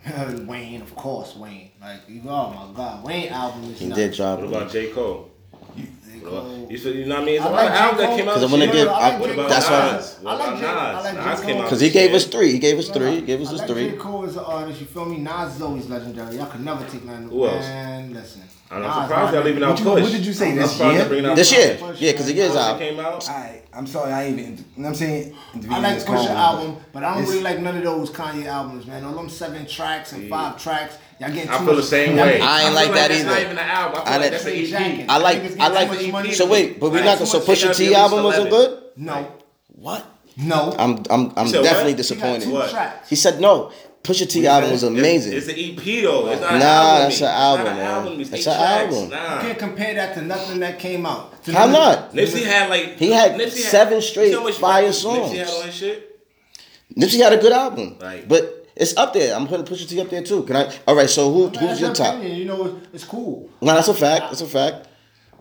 [0.05, 0.47] mm-hmm.
[0.47, 1.71] Wayne, of course, Wayne.
[1.81, 3.97] Like, you oh my God, Wayne album is He not.
[3.97, 5.31] did drop What about J Cole?
[6.21, 6.25] J.
[6.27, 6.39] Cole.
[6.39, 7.35] about- You, feel, you know what I mean?
[7.37, 8.35] It's I a lot like of albums that came out.
[8.35, 8.73] 'Cause I this wanna year.
[8.75, 10.17] give- I I- like What about That's why- Nas?
[10.19, 10.67] I like about J.
[10.67, 11.05] I Nas?
[11.05, 11.69] like Nas came out.
[11.69, 12.53] Cause he gave us three.
[12.53, 13.15] He gave us three.
[13.17, 13.91] He gave us his I like three.
[13.91, 13.97] J.
[13.97, 15.17] Cole is an artist, you feel me?
[15.19, 16.37] Nas is always legendary.
[16.37, 17.29] Y'all could never take nothing.
[17.31, 17.65] Who else?
[17.65, 18.43] Man, listen.
[18.71, 19.45] I'm Nas, surprised y'all man.
[19.45, 20.03] leaving out What you- Push.
[20.03, 20.93] what did you say, this year?
[20.93, 22.79] they're bringing This year, yeah, cause the year's out.
[22.79, 23.27] came out.
[23.31, 24.53] I, I'm sorry, I ain't even.
[24.53, 25.35] You know what I'm saying?
[25.71, 28.87] I like Intervene Pusha album, but I don't really like none of those Kanye albums,
[28.87, 29.05] man.
[29.05, 31.77] All them seven tracks and five tracks, y'all getting too I feel much.
[31.77, 32.41] the same way.
[32.41, 33.31] I ain't feel like that that's either.
[33.31, 34.01] not even an album.
[34.01, 34.71] I feel I like didn't- that's an Straight EP.
[34.99, 35.07] jacket.
[35.09, 36.33] I like- Niggas I like- much money.
[36.33, 37.27] So wait, but we're Like, not gonna.
[37.31, 38.79] So Pusha T album at wasn't good.
[38.97, 39.27] No,
[39.75, 40.05] What?
[40.37, 40.75] no.
[40.79, 41.97] I'm I'm I'm definitely what?
[41.97, 42.43] disappointed.
[42.45, 42.63] Two
[43.09, 43.71] He said no.
[44.05, 45.33] Pusha T album was amazing.
[45.35, 46.29] It's, it's an EP though.
[46.29, 47.03] It's not an Nah, album.
[47.03, 47.87] that's It's an not album, an man.
[47.87, 48.21] album.
[48.21, 48.95] It's That's an tracks.
[48.95, 49.11] album.
[49.11, 51.45] You can't compare that to nothing that came out.
[51.45, 52.15] To How niggas- not?
[52.15, 55.49] Nipsey had like He had Nipsey seven straight you know how much fire Nipsey had
[55.49, 56.21] on his shit.
[56.97, 58.27] Nipsey had a good album, Right.
[58.27, 59.35] but it's up there.
[59.35, 60.43] I'm gonna putting Pusha T up there too.
[60.45, 60.73] Can I?
[60.87, 61.11] All right.
[61.11, 62.15] So who Man, who's that's your top?
[62.17, 63.51] opinion, You know, it's, it's cool.
[63.61, 64.23] No, that's a fact.
[64.27, 64.89] That's a fact.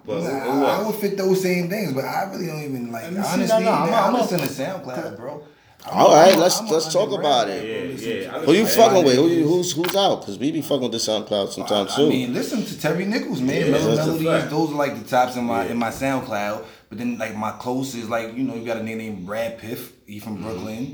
[0.06, 0.86] But Nah, who, who I, I else?
[0.88, 3.12] would fit those same things, but I really don't even like.
[3.12, 5.44] Let see, Honestly, no, no, I'm- man, I I'm- listen to SoundCloud, bro.
[5.86, 8.00] I'm All a- right, I'm a- let's- I'm let's talk about it.
[8.02, 8.40] Yeah, yeah.
[8.40, 9.16] Who you listen- fucking with?
[9.16, 10.26] Who you, who's who's out?
[10.26, 12.02] Cause we be fucking with the SoundCloud sometimes too.
[12.02, 12.10] I too.
[12.10, 13.56] mean, listen to Terry Nichols, man.
[13.66, 15.72] Yeah, Mellow Melodies, those are like the tops in my Yeah.
[15.72, 16.64] in my SoundCloud.
[16.90, 19.92] But then like my closest, like you know, you got a nigga named Brad Piff.
[20.08, 20.94] He from Mm-hmm.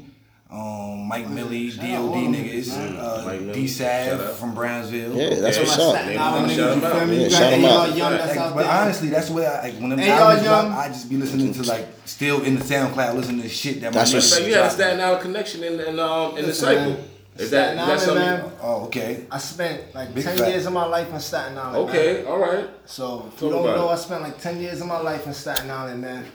[0.54, 0.94] Brooklyn.
[1.02, 5.16] Um, Mike Millie, DOD niggas, niggas, uh, D Sav from Brownsville.
[5.16, 5.64] yeah, that's Yeah.
[5.64, 5.96] what's My up.
[5.96, 7.12] Staten Niggas Island niggas, shout them out.
[7.20, 7.96] Yeah, shout them out.
[7.98, 10.64] Young that's Like, out but honestly, that's what I like when them Hey, albums y'all,
[10.64, 10.72] young.
[10.74, 14.00] I just be listening to like still in the SoundCloud, listening to shit that my
[14.00, 14.72] That's niggas what's- So you had a drop.
[14.72, 16.84] Staten Island connection in, in um in the cycle.
[16.92, 16.98] man.
[17.36, 18.24] Is that Staten is that Island, something?
[18.26, 18.44] man.
[18.62, 19.20] Oh, okay.
[19.32, 20.50] I spent like Big 10 fact.
[20.52, 21.74] years of my life in Staten Island.
[21.88, 21.90] man.
[21.90, 22.70] Okay, all right.
[22.86, 23.94] So if you don't know, it.
[23.94, 26.26] I spent like 10 years of my life in Staten Island, man.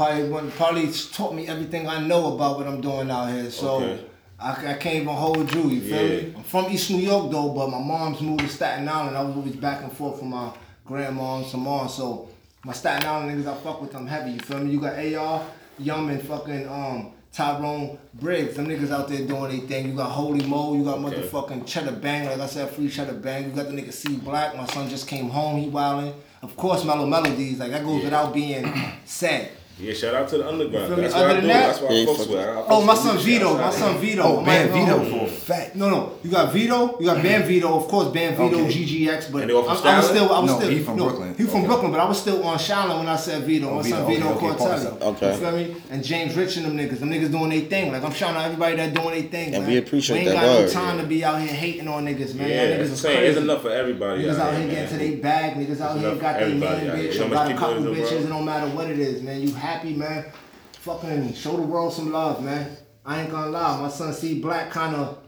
[0.00, 3.50] Probably one, probably taught me everything I know about what I'm doing out here.
[3.50, 4.00] So Okay.
[4.38, 6.22] I, I can't even hold you, you feel Yeah.
[6.22, 6.34] me?
[6.38, 9.14] I'm from East New York though, but my mom's moved to Staten Island.
[9.14, 10.52] I was always back and forth from my
[10.86, 11.86] grandma and some more.
[11.90, 12.30] So
[12.64, 14.70] my Staten Island niggas, I fuck with them heavy, you feel me?
[14.72, 15.42] You got AR,
[15.78, 18.56] Yum, and fucking um Tyrone Briggs.
[18.56, 19.88] Them niggas out there doing their thing.
[19.90, 21.20] You got Holy Mo, you got Okay.
[21.20, 23.44] motherfucking Cheddar Bang, like I said, free Cheddar Bang.
[23.44, 24.56] You got the nigga C Black.
[24.56, 26.14] My son just came home, he wildin'.
[26.40, 28.04] Of course, Mellow Melodies, like that goes Yeah.
[28.04, 28.64] without being
[29.04, 29.50] said.
[29.80, 30.88] Yeah, shout out to the underground.
[30.88, 31.02] feel me?
[31.02, 31.48] That's what Other I than do.
[31.48, 32.28] that- That's what Yeah, I fucks oh, with.
[32.30, 33.18] with- I Oh, my son.
[33.18, 34.22] Vito, my son Vito.
[34.22, 35.18] Oh, I Band might go Vito home.
[35.18, 35.76] for a fact.
[35.76, 38.72] No, no, you got Vito, you got Band Vito, of course, Band Vito, Okay.
[38.72, 40.96] GGX, but And they all I, I was still, I was No, still, he from
[40.96, 41.34] no, Brooklyn.
[41.38, 41.66] He from Okay.
[41.66, 43.68] Brooklyn, but I was still on Shaolin when I said Vito.
[43.70, 45.02] Oh, my Vito, son Vito okay, pause Cortelli.
[45.02, 45.32] Okay.
[45.32, 45.76] You feel me?
[45.90, 47.92] And James Rich and them niggas, them niggas doing their thing.
[47.92, 49.54] Like I'm shouting out everybody that doing their thing.
[49.54, 49.72] And man.
[49.72, 50.66] we appreciate we ain't that got word.
[50.66, 52.48] no time to be out here hating on niggas, man.
[52.48, 53.18] Yeah, niggas is crazy.
[53.26, 54.24] It's enough for everybody.
[54.24, 55.54] Niggas out here, here getting to their bag.
[55.56, 57.84] Niggas out here got their man bitch You know or how got a couple is
[57.86, 58.24] in the bitches.
[58.24, 59.40] It don't matter what it is, man.
[59.40, 60.24] You happy, man.
[60.72, 62.76] Fucking show the world some love, man.
[63.04, 63.80] I ain't gonna lie.
[63.80, 65.18] My son C Black kind of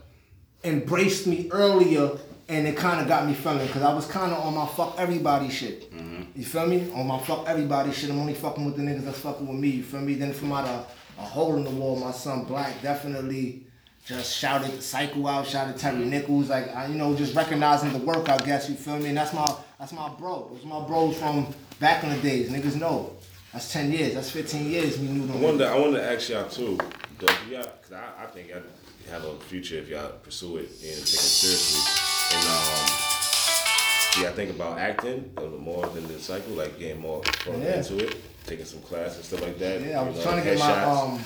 [0.63, 2.11] embraced me earlier
[2.49, 4.95] and it kind of got me feeling because I was kind of on my fuck
[4.97, 5.91] everybody shit.
[5.93, 6.23] Mm-hmm.
[6.35, 6.91] You feel me?
[6.93, 8.09] On my fuck everybody shit.
[8.09, 9.69] I'm only fucking with the niggas that's fucking with me.
[9.69, 10.15] You feel me?
[10.15, 10.85] Then from out a,
[11.21, 13.65] a hole in the wall, my son Black definitely
[14.05, 16.09] just shouted the cycle out, shouted Terry mm-hmm.
[16.09, 18.27] Nichols, like I, you know, just recognizing the work.
[18.27, 19.07] I guess you feel me.
[19.07, 20.49] And that's my that's my bro.
[20.53, 21.47] Those my bros from
[21.79, 22.49] back in the days.
[22.49, 23.15] Niggas know.
[23.53, 24.15] That's ten years.
[24.15, 24.97] That's fifteen years.
[24.97, 25.31] We knew.
[25.31, 25.67] I wonder.
[25.67, 26.77] I want to ask y'all too.
[27.19, 28.61] Though, if y'all, cause I, I think y'all
[29.11, 31.81] have a future if y'all pursue it and take it seriously.
[32.35, 37.01] And um, do y'all think about acting a little more than the cycle, like getting
[37.01, 37.77] more Yeah.
[37.77, 39.81] into it, taking some classes and stuff like that?
[39.81, 41.19] Yeah, I know, trying to get my um,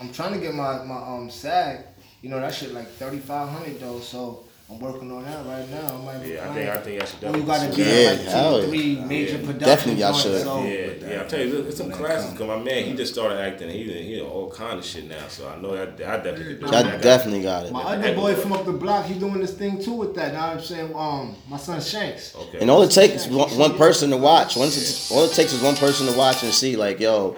[0.00, 1.84] I'm trying to get my my um SAG.
[2.22, 5.70] You know that shit like thirty five hundred though, so I'm working on that right
[5.70, 5.94] now.
[5.94, 7.46] I might be Yeah, I think I think I should Well, you definitely.
[7.46, 7.88] gotta pursue be.
[7.88, 8.66] Yeah, in like two yeah.
[8.66, 9.46] three major Yeah.
[9.46, 10.42] production Definitely y'all should.
[10.42, 10.70] So Yeah,
[11.08, 11.20] yeah.
[11.22, 12.26] I'm telling you, there's some When classes.
[12.30, 12.36] come.
[12.38, 13.70] Cause my man, he just started acting.
[13.70, 15.28] He he all kind of shit now.
[15.28, 17.00] So I know I, I definitely could do I that.
[17.00, 17.72] definitely got it.
[17.72, 20.32] My other boy from up the block, he doing this thing too with that.
[20.32, 22.34] Now I'm saying, um, my son Shanks.
[22.34, 22.58] Okay.
[22.60, 24.56] And all it takes is one, one person to watch.
[24.56, 27.36] Once it's, all it takes is one person to watch and see, like, yo,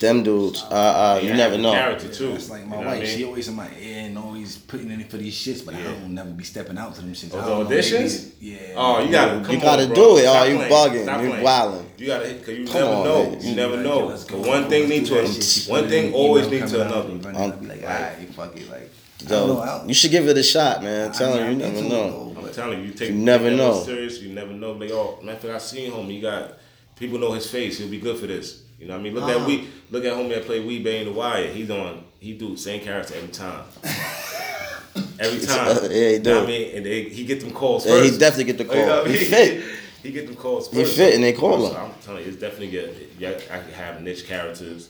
[0.00, 0.62] them dudes.
[0.70, 1.72] Uh, uh, you never know.
[1.72, 2.32] Character too.
[2.32, 2.98] It's like my You know wife.
[2.98, 3.16] I mean?
[3.16, 5.84] She always in my ear and always putting in for these shits, but I Yeah.
[5.92, 7.30] don't never be stepping out to them shits.
[7.32, 8.26] Oh, I the don't know, maybe auditions?
[8.26, 8.56] it- Yeah.
[8.76, 9.94] Oh, you gotta come You gotta bro.
[9.94, 10.22] do it.
[10.22, 10.72] Stop Oh, you playing.
[10.72, 11.02] bugging.
[11.04, 11.44] Stop You playing.
[11.46, 11.84] wildin'.
[11.98, 13.30] You gotta hit because you Come never on, know.
[13.30, 13.40] man.
[13.46, 14.06] You never Like, know.
[14.06, 14.36] let's go.
[14.38, 15.80] one thing Let's lead to another.
[15.82, 17.08] One thing always email leads to another.
[17.10, 18.90] we run I be like, alright, fuck it, like.
[19.28, 21.08] Know, Yo, you should give it a shot, man.
[21.08, 22.36] I'm I telling mean, you, you never into know.
[22.38, 23.82] I'm telling you, you take You never know.
[23.84, 24.18] serious.
[24.22, 24.72] You never know.
[24.72, 26.14] Like, oh, matter of fact, I seen homie.
[26.14, 26.54] You got
[26.98, 27.76] people know his face.
[27.76, 28.62] He'll be good for this.
[28.80, 29.14] You know what I mean?
[29.14, 29.40] Look Uh-huh.
[29.40, 29.68] at we.
[29.90, 31.48] Look at homie that played Wee Bay in the Wire.
[31.52, 32.02] He's on.
[32.18, 33.64] He do same character every time.
[35.18, 35.76] every time.
[35.82, 38.10] Yeah, he You know what I mean, and they, he get them calls Yeah, he
[38.16, 39.02] definitely get the You know call.
[39.02, 39.64] what I He fit.
[40.02, 40.76] He get them calls first.
[40.78, 40.96] He first.
[40.96, 41.76] fit and they call So him.
[41.76, 42.94] I'm telling you, it's definitely good.
[43.18, 44.88] Yeah, I can have niche characters.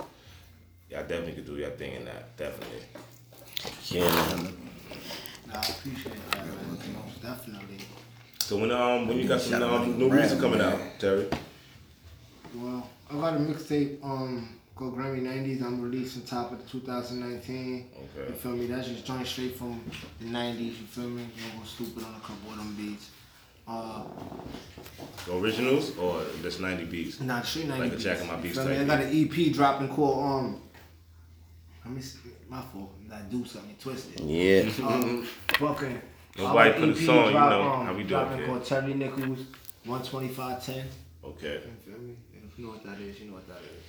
[0.88, 2.36] Y'all definitely could do your thing in that.
[2.36, 2.78] Definitely.
[3.88, 4.56] Yeah, man.
[5.48, 6.94] Nah, I appreciate that, man.
[6.94, 7.78] Most definitely.
[8.38, 11.26] So when um when you got some um, new Brad, music coming out, Terry.
[12.54, 15.62] Well, I got a mixtape um called Grammy 90s.
[15.62, 17.86] I'm releasing top of the 2019.
[18.16, 18.28] Okay.
[18.28, 18.66] You feel me?
[18.66, 19.80] That's just joint straight from
[20.20, 20.64] the 90s.
[20.64, 21.22] You feel me?
[21.52, 23.10] I'm go stupid on a couple of them beats.
[23.68, 24.02] Uh,
[25.26, 27.20] The originals or just 90 beats?
[27.20, 28.04] Nah, straight 90 Like a beats.
[28.04, 28.74] Jack of My Beats feel me?
[28.76, 30.60] type I got an EP dropping called um.
[31.84, 32.18] Let me see.
[32.48, 32.92] My fault.
[33.02, 34.20] You gotta do something twisted.
[34.20, 34.62] Yeah.
[34.86, 35.24] Um,
[35.58, 36.00] fucking.
[36.38, 38.08] Nobody I got put a EP song, you drop, know um, how we do it,
[38.08, 38.46] dropping kid.
[38.46, 39.38] called Terry Nichols,
[39.84, 40.86] 12510.
[41.22, 41.60] Okay.
[42.60, 42.80] You feel me?
[42.84, 43.84] And if you know what that is, you know what that is.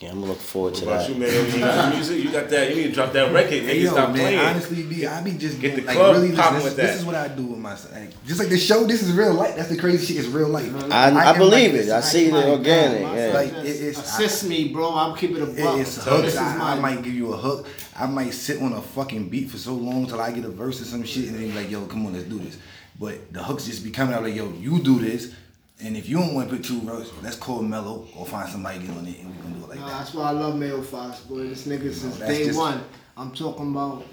[0.00, 1.08] Yeah, I'm looking forward What to about that.
[1.08, 1.54] you, man?
[1.54, 2.24] You got music?
[2.24, 2.70] You got that?
[2.70, 3.50] You need to drop that record.
[3.50, 4.38] Hey, Nigga, yo, stop man, playing.
[4.38, 6.36] honestly, be, I be just Get the like club really.
[6.36, 6.98] popping This, with this that.
[7.00, 8.84] is what I do with my like, just like the show.
[8.86, 9.56] This is real life.
[9.56, 10.24] That's the crazy shit.
[10.24, 10.72] It's real life.
[10.92, 11.90] I, I, am believe like it.
[11.90, 13.02] I see My the organic.
[13.02, 13.32] God, Yeah.
[13.34, 14.94] Like, just it is- Assist me, bro.
[14.94, 15.78] I'm keeping it a It- buck.
[15.80, 16.26] It's Tell hooks.
[16.26, 17.66] This is I, my I might give you a hook.
[17.96, 20.80] I might sit on a fucking beat for so long till I get a verse
[20.80, 22.56] or some shit, and then be like, "Yo, come on, let's do this."
[23.00, 25.32] But the hooks just be coming out like, "Yo, you do this,"
[25.80, 28.80] and if you don't want to put two verses, let's call Mello or find somebody
[28.80, 29.98] get on it, and we can do it like Nah, that.
[29.98, 31.48] that's why I love Mayo Fox, boy.
[31.48, 32.80] This nigga since that's day just- one.
[33.16, 34.04] I'm talking about.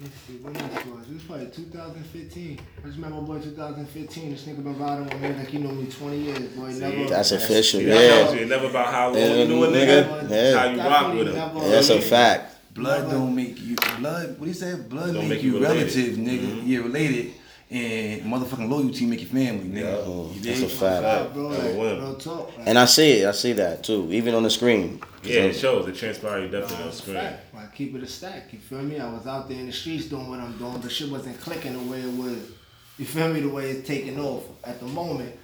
[0.00, 1.06] Let's see, when this was.
[1.06, 2.60] This was probably 2015.
[2.84, 4.30] I just met my boy 2015.
[4.30, 6.68] This nigga been riding with me like he know me 20 years, boy.
[6.70, 7.08] Never.
[7.08, 7.80] That's official.
[7.80, 8.32] Yeah, I Yeah.
[8.34, 10.08] you, never about how long Yeah, you know a nigga.
[10.22, 10.30] nigga.
[10.30, 10.58] Yeah.
[10.58, 11.34] How you rock with him.
[11.34, 12.74] Yeah, that's a fact.
[12.74, 14.28] Blood don't make you blood.
[14.38, 14.76] What do you say?
[14.76, 15.78] Blood Don't make, make you you related.
[15.96, 16.40] relative, nigga.
[16.46, 16.66] Mm-hmm.
[16.70, 17.32] Yeah, related.
[17.70, 20.02] And motherfucking loyalty make your family, nigga.
[20.06, 20.70] Oh, You that's dig?
[20.70, 21.02] a fact.
[21.02, 22.18] Nah, bro, like, one.
[22.18, 22.56] talk.
[22.56, 23.26] Like, And I see it.
[23.28, 25.02] I see that too, even on the screen.
[25.22, 25.86] Yeah, it shows.
[25.86, 27.16] It transpires definitely on That's a screen.
[27.16, 27.54] fact.
[27.54, 28.50] Like keep it a stack.
[28.52, 28.98] You feel me?
[28.98, 31.74] I was out there in the streets doing what I'm doing, but shit wasn't clicking
[31.74, 32.38] the way it was.
[32.98, 33.40] You feel me?
[33.40, 35.34] The way it's taking off at the moment.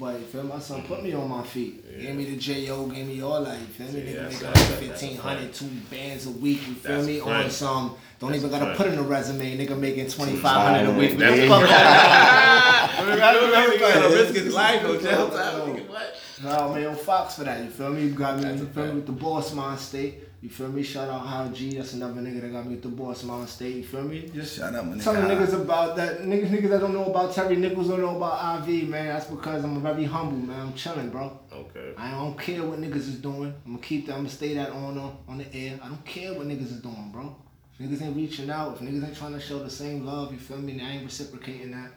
[0.00, 0.48] But you feel me?
[0.48, 2.00] My son put me on my feet.
[2.00, 3.58] Gave me the J.O., gave me all that.
[3.60, 4.00] You feel me?
[4.00, 6.66] Yeah, Nigga that's making a like 1500, two bands a week.
[6.66, 7.18] You feel That's me?
[7.18, 8.78] a On some, don't That's even gotta fact.
[8.78, 9.58] put in a resume.
[9.58, 11.18] Nigga making 2500 a week.
[11.18, 13.06] That's Fuck fuck that.
[13.06, 15.86] You gotta risk his life, hotel time.
[15.88, 16.16] What?
[16.42, 17.62] No, man, Fox for that.
[17.62, 18.02] You feel me?
[18.04, 18.50] You got me.
[18.52, 20.22] You feel me with the Boss Mind State.
[20.44, 20.82] You feel me?
[20.82, 21.74] Shout out How G.
[21.74, 23.76] That's another nigga that got me with the Boss Mind State.
[23.76, 24.28] You feel me?
[24.28, 25.38] Just shout out my Tell nigga.
[25.38, 26.20] niggas about that.
[26.20, 29.06] Niggas, niggas that don't know about Terry Nichols don't know about IV, man.
[29.06, 30.60] That's because I'm very humble, man.
[30.60, 31.40] I'm chilling, bro.
[31.50, 31.94] Okay.
[31.96, 33.54] I don't care what niggas is doing.
[33.64, 34.12] I'm gonna keep that.
[34.12, 35.80] I'm gonna stay that on the, on the air.
[35.82, 37.34] I don't care what niggas is doing, bro.
[37.80, 40.38] If niggas ain't reaching out, if niggas ain't trying to show the same love, you
[40.38, 40.72] feel me?
[40.72, 41.90] And I ain't reciprocating that.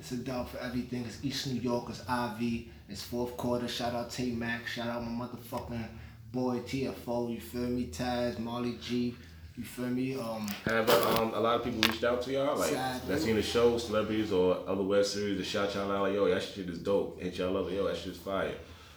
[0.00, 1.04] It's a dub for everything.
[1.04, 1.90] It's East New York.
[1.90, 2.64] It's IV.
[2.88, 3.68] It's fourth quarter.
[3.68, 4.66] Shout out T Mac.
[4.66, 5.84] Shout out my motherfucking
[6.32, 7.32] boy TFO.
[7.32, 7.86] You feel me?
[7.86, 9.14] Taz, Molly G.
[9.56, 10.14] You feel me?
[10.16, 13.36] Um, Have um, a lot of people reached out to y'all, like Sad, that seen
[13.36, 16.68] the show, celebrities or other web series that shout y'all out like, yo, that shit
[16.70, 17.20] is dope.
[17.20, 18.54] Hit y'all up, yo, that shit's fire.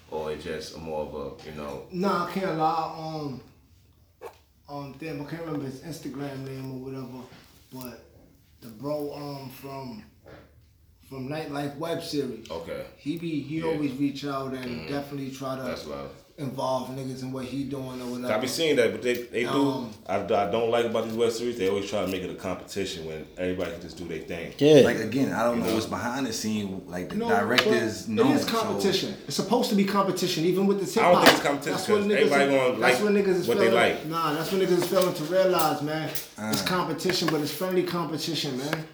[0.10, 2.96] Or it just more of a, you know, Nah, I can't lie.
[2.98, 3.42] Um,
[4.70, 7.24] um, damn, I can't remember his Instagram name or whatever,
[7.74, 8.06] but
[8.62, 10.04] the bro um from
[11.10, 12.50] from Nightlife web series.
[12.50, 12.86] okay.
[12.98, 13.64] He be he Yeah.
[13.66, 13.76] Mm-hmm.
[13.76, 16.12] always reach out and definitely try to That's love.
[16.38, 18.34] Involve niggas in what he doing or whatever.
[18.34, 19.50] I be seeing that, but they they do.
[19.50, 21.58] Um, I, I don't like about these web series.
[21.58, 24.54] They always try to make it a competition when everybody can just do their thing.
[24.58, 24.82] Yeah.
[24.82, 26.82] Like again, I don't know what's behind the scene.
[26.88, 28.32] Like the No, directors but know.
[28.32, 29.16] It is so- competition.
[29.28, 31.26] It's supposed to be competition, even with the hip I don't hop.
[31.26, 33.48] think it's competition, That's what 'cause niggas everybody is- gonna That's like what niggas is
[33.48, 33.80] what they feeling.
[33.96, 34.06] like.
[34.08, 36.10] Nah, that's what niggas is failing to realize, man.
[36.10, 36.66] It's Uh.
[36.66, 38.86] competition, but it's friendly competition, man.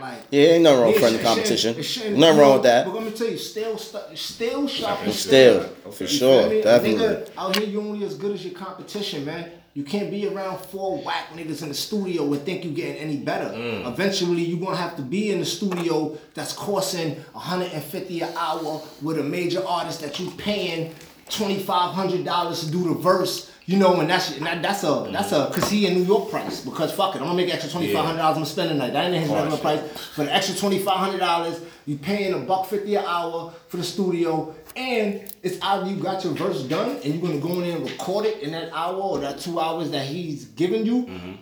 [0.00, 1.74] Like Yeah, ain't nothing wrong with Yeah, friendly shit- competition.
[1.76, 2.86] shit- shit- Nothing wrong with that.
[2.86, 4.98] But let me tell you, still, stu- still sharp.
[5.10, 6.60] Still, for You sure, feel me?
[6.60, 7.04] A definitely.
[7.04, 9.50] Nigga, out here, you only as good as your competition, man.
[9.74, 13.16] You can't be around four whack niggas in the studio and think you getting any
[13.18, 13.54] better.
[13.54, 13.86] Mm.
[13.86, 19.18] Eventually, you gonna have to be in the studio that's costing 150 an hour with
[19.18, 20.94] a major artist that you paying
[21.30, 23.47] twenty five hundred dollars to do the verse.
[23.68, 25.52] You know, and that's and that, that's a that's a mm.
[25.52, 26.62] cause he in New York price.
[26.62, 28.38] Because fuck it, I'm gonna make extra twenty five hundred dollars.
[28.38, 28.94] I'm gonna spend the night.
[28.94, 29.60] That ain't his regular shit.
[29.60, 30.06] price.
[30.14, 33.76] For the extra twenty five hundred dollars, you paying a buck fifty an hour for
[33.76, 37.60] the studio, and it's either you got your verse done and you're gonna go in
[37.60, 41.04] there and record it in that hour or that two hours that he's giving you,
[41.04, 41.32] mm-hmm.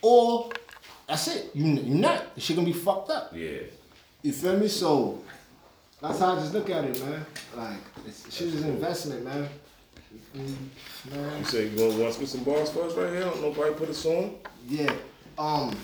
[0.00, 0.48] or
[1.06, 1.50] that's it.
[1.54, 2.34] You you not.
[2.36, 3.32] The shit gonna be fucked up.
[3.34, 3.58] Yeah.
[4.22, 4.68] You feel me?
[4.68, 5.22] So
[6.00, 7.26] that's how I just look at it, man.
[7.54, 9.46] Like it's shit is an investment, man.
[10.34, 10.40] You
[11.10, 11.38] feel.
[11.38, 13.20] You say you want to spit some bars for us right here?
[13.20, 14.38] Don't nobody put a song?
[14.68, 14.92] Yeah.
[15.38, 15.76] Um.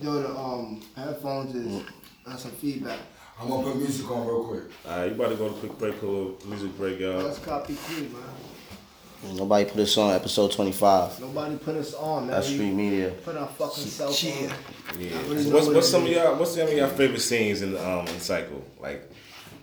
[0.00, 1.82] Yo, the um headphones is
[2.26, 2.98] that's some feedback.
[3.40, 4.62] I'm gonna put music on real quick.
[4.86, 7.22] Alright, you about to go to a quick break, a little music break, y'all.
[7.22, 9.36] Let's copy cool, man.
[9.36, 11.20] Nobody put us on episode 25.
[11.20, 12.30] Nobody put us on, man.
[12.32, 13.10] That's We street media.
[13.24, 14.32] Put our fucking self Chill.
[14.32, 14.54] on.
[14.98, 15.10] Yeah.
[15.22, 17.76] Really So what's what's it some of y'all what's some of y'all favorite scenes in
[17.76, 18.64] um in Cycle?
[18.80, 19.10] Like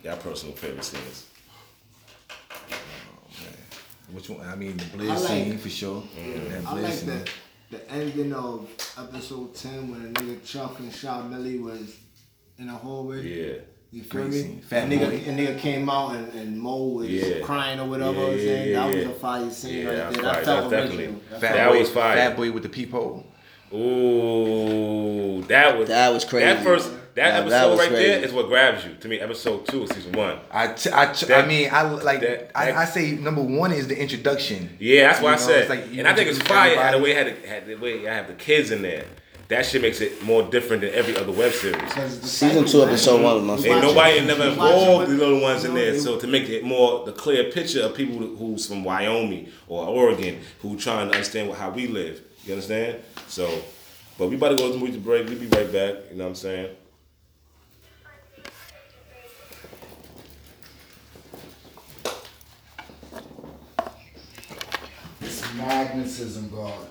[0.02, 1.26] y'all personal favorite scenes.
[4.12, 4.46] Which one?
[4.46, 6.02] I mean, the Blaze I like- scene for sure.
[6.48, 7.08] That I like scene.
[7.08, 7.30] the
[7.70, 11.96] the ending of episode ten when a nigga Chuck and Shaw Millie was
[12.58, 13.22] in a hallway.
[13.22, 13.52] Yeah.
[13.92, 14.40] You feel Great me?
[14.40, 14.60] scene.
[14.62, 15.22] Fat and nigga, Boy.
[15.30, 17.40] and nigga came out and, and Mo was Yeah.
[17.40, 18.20] crying or whatever.
[18.20, 19.08] Yeah, I'm saying yeah, that yeah.
[19.08, 20.12] was a fire scene Yeah, right there.
[20.12, 20.22] fire.
[20.22, 20.88] That felt original.
[20.88, 22.16] definitely- That Fat That boy, was fire.
[22.16, 23.26] Fat boy with the peephole.
[23.72, 26.46] Ooh, that was That was crazy.
[26.46, 28.24] That first that Yeah, episode that right there crazy.
[28.26, 28.94] is what grabs you.
[28.94, 30.38] To me, episode two of season one.
[30.50, 32.20] I, t- I, t- That- I mean, I like.
[32.20, 34.76] that- I, that- I say number one is the introduction.
[34.78, 35.60] Yeah, that's what You I know, said.
[35.62, 37.14] it's like and I think it's introduce fire how the way.
[37.14, 39.04] I had, the, had the way I have the kids in there.
[39.48, 41.74] That shit makes it more different than every other web series.
[41.82, 42.88] Because Season cycle, 2, man.
[42.90, 43.80] episode 1 was my Ain't favorite.
[43.80, 45.98] nobody never Watch it involved the little ones in there.
[45.98, 50.38] So to make it more the clear picture of people who's from Wyoming or Oregon
[50.60, 52.20] who trying to understand what, how we live.
[52.44, 53.00] You understand?
[53.26, 53.50] So,
[54.18, 55.26] but we about to go to the music break.
[55.28, 55.94] We'll be right back.
[56.12, 56.76] You know what I'm saying?
[65.56, 66.86] Magnetism, God.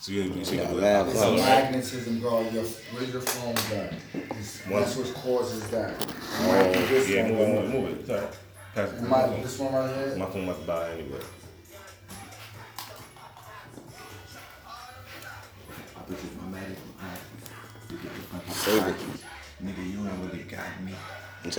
[0.00, 1.06] So you, you, so you Yeah, do man.
[1.06, 1.10] it.
[1.10, 1.44] It's Color, right?
[1.64, 2.52] magnetism, God.
[2.52, 3.92] Your, where's your phone at?
[4.38, 5.94] It's, that's what causes that.
[6.40, 8.00] Oh, this yeah, one, move it, uh, move it, move it.
[8.00, 8.36] It's all right.
[8.74, 9.02] Pass it.
[9.02, 10.16] My, this one right here.
[10.16, 11.20] My phone must die anyway.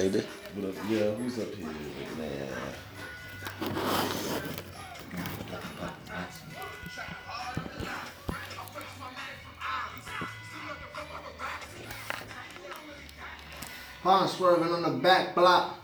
[0.05, 0.25] It?
[0.55, 1.67] But, uh, yeah, who's up here?
[2.17, 2.49] Man.
[14.03, 15.75] Pond swerving on the back block.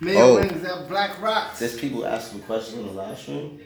[0.00, 0.34] Mayor Oh.
[0.36, 1.58] wings at Black Rocks.
[1.58, 3.60] There's people asking questions on the live stream.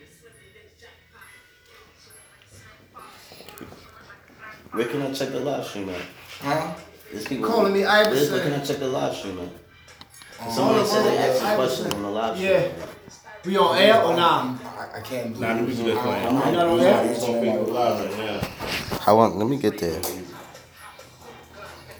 [4.70, 6.00] Where can I check the live stream at?
[6.42, 6.74] Huh?
[7.12, 8.32] There's people Calling me Where, Iverson.
[8.32, 10.44] where can I check the live stream at?
[10.46, 12.50] Um, Somebody said they asked a question on the live stream.
[12.50, 12.86] Yeah.
[13.44, 14.56] We on air or nah?
[14.64, 16.26] I, I can't do Nah, the music is playing.
[16.26, 17.04] I'm not on air?
[17.12, 19.00] It's on Facebook Live right now.
[19.06, 19.36] I want.
[19.36, 20.00] Let me get there.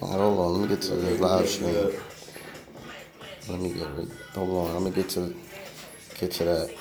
[0.00, 0.52] Hold on.
[0.60, 1.74] Let me get to the live stream.
[3.48, 4.08] Let me get it.
[4.34, 4.74] Hold on.
[4.74, 5.34] Let me get to
[6.18, 6.74] get to that.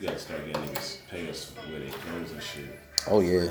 [0.00, 2.78] Gotta start getting niggas pay us where they clothes and shit.
[3.06, 3.50] Oh yeah.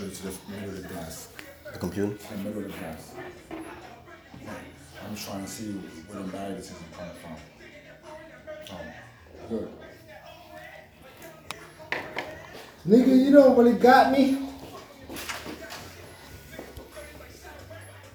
[0.00, 1.28] When we come straight to the middle of the dance.
[1.72, 2.14] The computer.
[2.30, 3.12] The middle of the dance.
[3.50, 7.36] I'm trying to see where the magnetism coming from.
[8.70, 9.68] Oh, good.
[12.88, 14.48] Nigga, you don't really got me.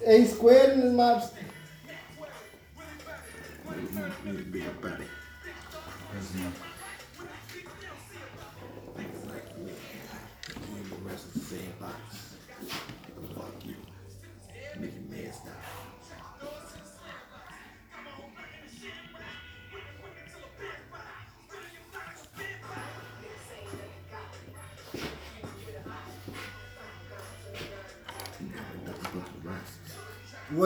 [0.08, 0.94] A squared in his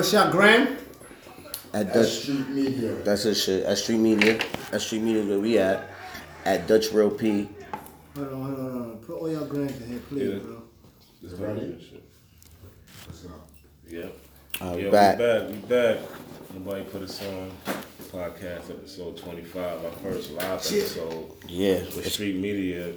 [0.09, 0.75] What's your gram?
[1.71, 2.07] At Dutch.
[2.07, 2.95] street media.
[3.03, 3.63] That's his shit.
[3.63, 4.39] At Street Media.
[4.73, 5.87] At Street Media where we at.
[6.45, 7.47] At Dutch Real P.
[8.15, 8.97] Hold on, hold on, hold on.
[9.05, 10.39] Put all your grams in here, please, Yeah.
[10.39, 10.61] bro.
[11.21, 12.01] It's ready.
[13.05, 13.49] What's up?
[13.87, 14.17] Yep.
[14.59, 15.19] Uh, yeah, back.
[15.19, 15.47] we back.
[15.47, 15.97] We back.
[16.55, 17.51] Nobody put us on.
[18.11, 21.81] Podcast episode 25, our first live episode Yeah.
[21.95, 22.93] with Street Media.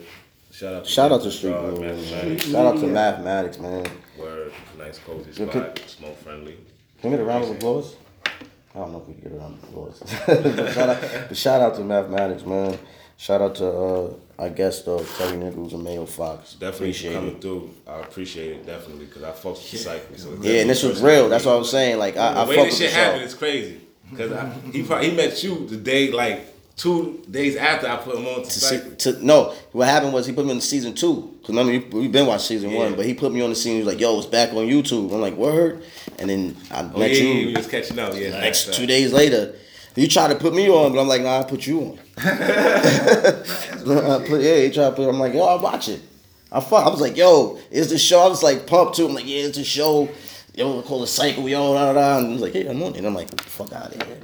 [0.50, 1.92] Shout out to Shout out to Dog, Street Media.
[1.94, 2.46] Mathematics.
[2.46, 3.86] Shout out to Mathematics, man.
[4.18, 6.56] Word, nice cozy Yeah, spot, smoke friendly.
[7.02, 7.96] Can we get a round of applause?
[8.24, 10.00] I don't know if we can get a round of applause.
[10.26, 12.78] but, shout out, but shout out to Mathematics, man.
[13.16, 16.52] Shout out to uh, our guest though, Terry Nichols and Mayo Fox.
[16.54, 17.40] Definitely Appreciate coming it.
[17.40, 17.74] through.
[17.88, 20.16] I appreciate it definitely because I fucked with the cycle.
[20.16, 21.28] So Yeah, and this was real.
[21.28, 21.98] That's what I was saying.
[21.98, 23.26] Like I, I the way fuck this with the shit happened show.
[23.26, 23.80] is crazy.
[24.16, 26.46] Cause I, he probably, he met you the day like
[26.76, 30.26] two days after I put him on to, To, see, to no, what happened was
[30.26, 31.34] he put me on season two.
[31.40, 32.78] Cause remember we we been watching season Yeah.
[32.78, 33.74] one, but he put me on the scene.
[33.74, 35.82] He was like, "Yo, it's back on YouTube." I'm like, "Word,"
[36.18, 37.28] and then I Oh, met yeah, you.
[37.32, 38.14] yeah, we was catching up.
[38.16, 39.54] Yeah, Next two days later,
[39.96, 44.24] you try to put me on, but I'm like, "Nah, I put you on." I
[44.26, 45.08] put, yeah, he tried to put.
[45.08, 46.00] I'm like, "Yo, I watch it."
[46.50, 46.86] I fuck.
[46.86, 49.06] I was like, "Yo, is the show?" I was like, pumped too.
[49.06, 50.08] I'm like, "Yeah, it's a show."
[50.54, 51.48] Yo, we call it cycle.
[51.48, 52.18] Yo, da da da.
[52.18, 54.18] And he was like, "Yeah, I'm on it." And I'm like, "Fuck out of here."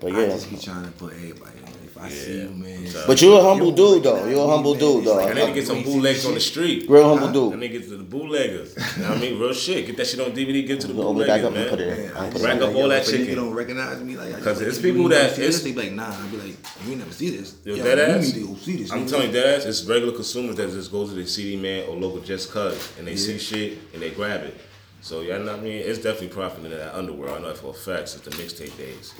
[0.00, 0.26] But I yeah.
[0.28, 1.58] just be trying to put everybody
[2.02, 2.08] on.
[2.08, 2.68] If I see you, man.
[3.06, 4.26] But you're a humble You dude, though.
[4.26, 5.18] You're a humble recognize dude, though.
[5.20, 6.88] It's And like then get some bootlegs on the street.
[6.88, 7.52] Real humble And dude.
[7.62, 8.74] then get to the bootleggers.
[8.96, 9.38] You know what I mean?
[9.40, 9.86] Real shit.
[9.86, 10.66] Get that shit on DVD.
[10.66, 11.98] Get to the We'll back bootleggers, up and put it man.
[11.98, 12.04] in.
[12.04, 13.14] Yeah, I'll I put just it Rack be up all that shit.
[13.14, 13.34] a nigga chicken.
[13.44, 15.54] don't recognize me, like, I just 'Cause it's like, people you that- never see it's-
[15.54, 15.62] this?
[15.62, 16.08] They be like, nah.
[16.12, 17.54] I be like, you ain't never see this.
[17.64, 18.92] Yo, Yo, dead you need to go see this.
[18.92, 19.66] I'm telling you, dead ass.
[19.66, 23.06] It's regular consumers that just go to the CD man or local just cuz and
[23.06, 24.56] they see shit and they grab it.
[25.02, 27.38] So yeah, know I mean, it's definitely profiting in that underworld.
[27.38, 29.12] I know that for a fact since the mixtape days.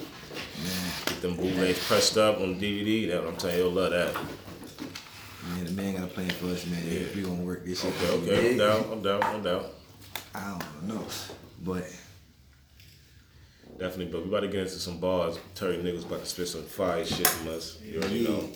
[1.07, 3.09] Get them bootlegs pressed up on DVD.
[3.09, 4.15] That I'm telling you, you'll love that.
[4.15, 6.83] Man, the man got a plan for us, man.
[6.87, 7.01] Yeah.
[7.15, 7.93] We gonna work this shit.
[8.01, 9.65] Okay, okay, I'm down, I'm down, I'm down.
[10.35, 11.05] I don't know,
[11.63, 11.85] but
[13.79, 15.41] Definitely, but we about to get into some bars.
[15.57, 17.81] Terry niggas about to spit some fire shit from us.
[17.83, 18.49] You already know.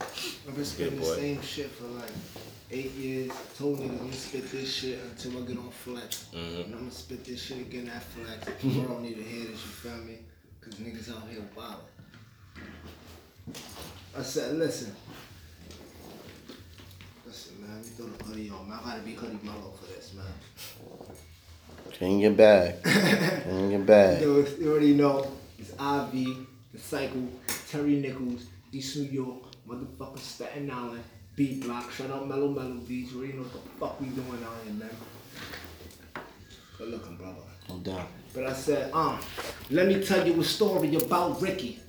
[0.00, 1.16] I've been spitting the boy.
[1.16, 2.10] same shit for like
[2.70, 3.30] eight years.
[3.30, 6.28] I told niggas I'm gonna spit this shit until I get on flex.
[6.34, 6.60] Mm-hmm.
[6.62, 8.44] And I'm gonna spit this shit again at flex.
[8.60, 10.18] People don't need to hear this, you feel me?
[10.60, 11.80] Cause niggas out here wild.
[14.16, 14.94] I said, listen.
[17.26, 18.78] Listen, man, let me throw the hoodie on, man.
[18.82, 20.26] I gotta be hoodie mellow for this, man.
[21.92, 22.82] Can't get back.
[22.84, 24.20] Can't get back.
[24.20, 27.28] You, know, you already know it's IV, the cycle,
[27.68, 31.04] Terry Nichols, East New York, motherfucking Staten Island,
[31.36, 34.42] B Block, shout out Mellow Mellow Beats, you already know what the fuck we doing
[34.44, 34.90] out here, man.
[36.78, 37.42] Good looking, brother.
[37.68, 38.08] No doubt.
[38.34, 39.18] But I said, um,
[39.70, 41.80] let me tell you a story about Ricky.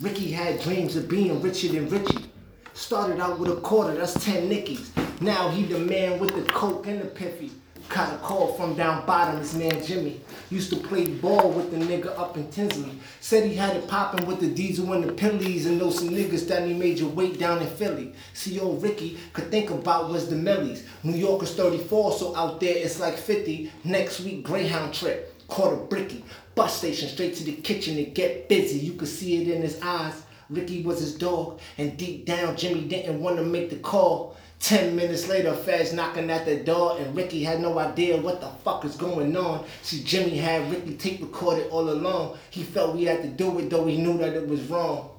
[0.00, 2.30] Ricky had dreams of being richer than Richie.
[2.74, 4.90] Started out with a quarter, that's 10 nickies.
[5.20, 7.50] Now he the man with the coke and the piffy.
[7.88, 10.20] Got a call from down bottom, his man Jimmy.
[10.50, 12.98] Used to play ball with the nigga up in Tinsley.
[13.20, 16.66] Said he had it poppin' with the diesel and the pillies and those niggas that
[16.66, 18.12] he made your weight down in Philly.
[18.34, 20.84] See, old Ricky could think about was the millies.
[21.02, 23.72] New York is 34, so out there it's like 50.
[23.84, 25.34] Next week, Greyhound trip.
[25.48, 26.24] Caught a bricky.
[26.54, 28.80] Bus station straight to the kitchen to get busy.
[28.80, 30.24] You could see it in his eyes.
[30.50, 34.36] Ricky was his dog, and deep down, Jimmy didn't want to make the call.
[34.60, 38.48] Ten minutes later, Feds knocking at the door, and Ricky had no idea what the
[38.64, 39.64] fuck is going on.
[39.82, 42.38] See, Jimmy had Ricky tape recorded all along.
[42.50, 45.10] He felt we had to do it, though he knew that it was wrong.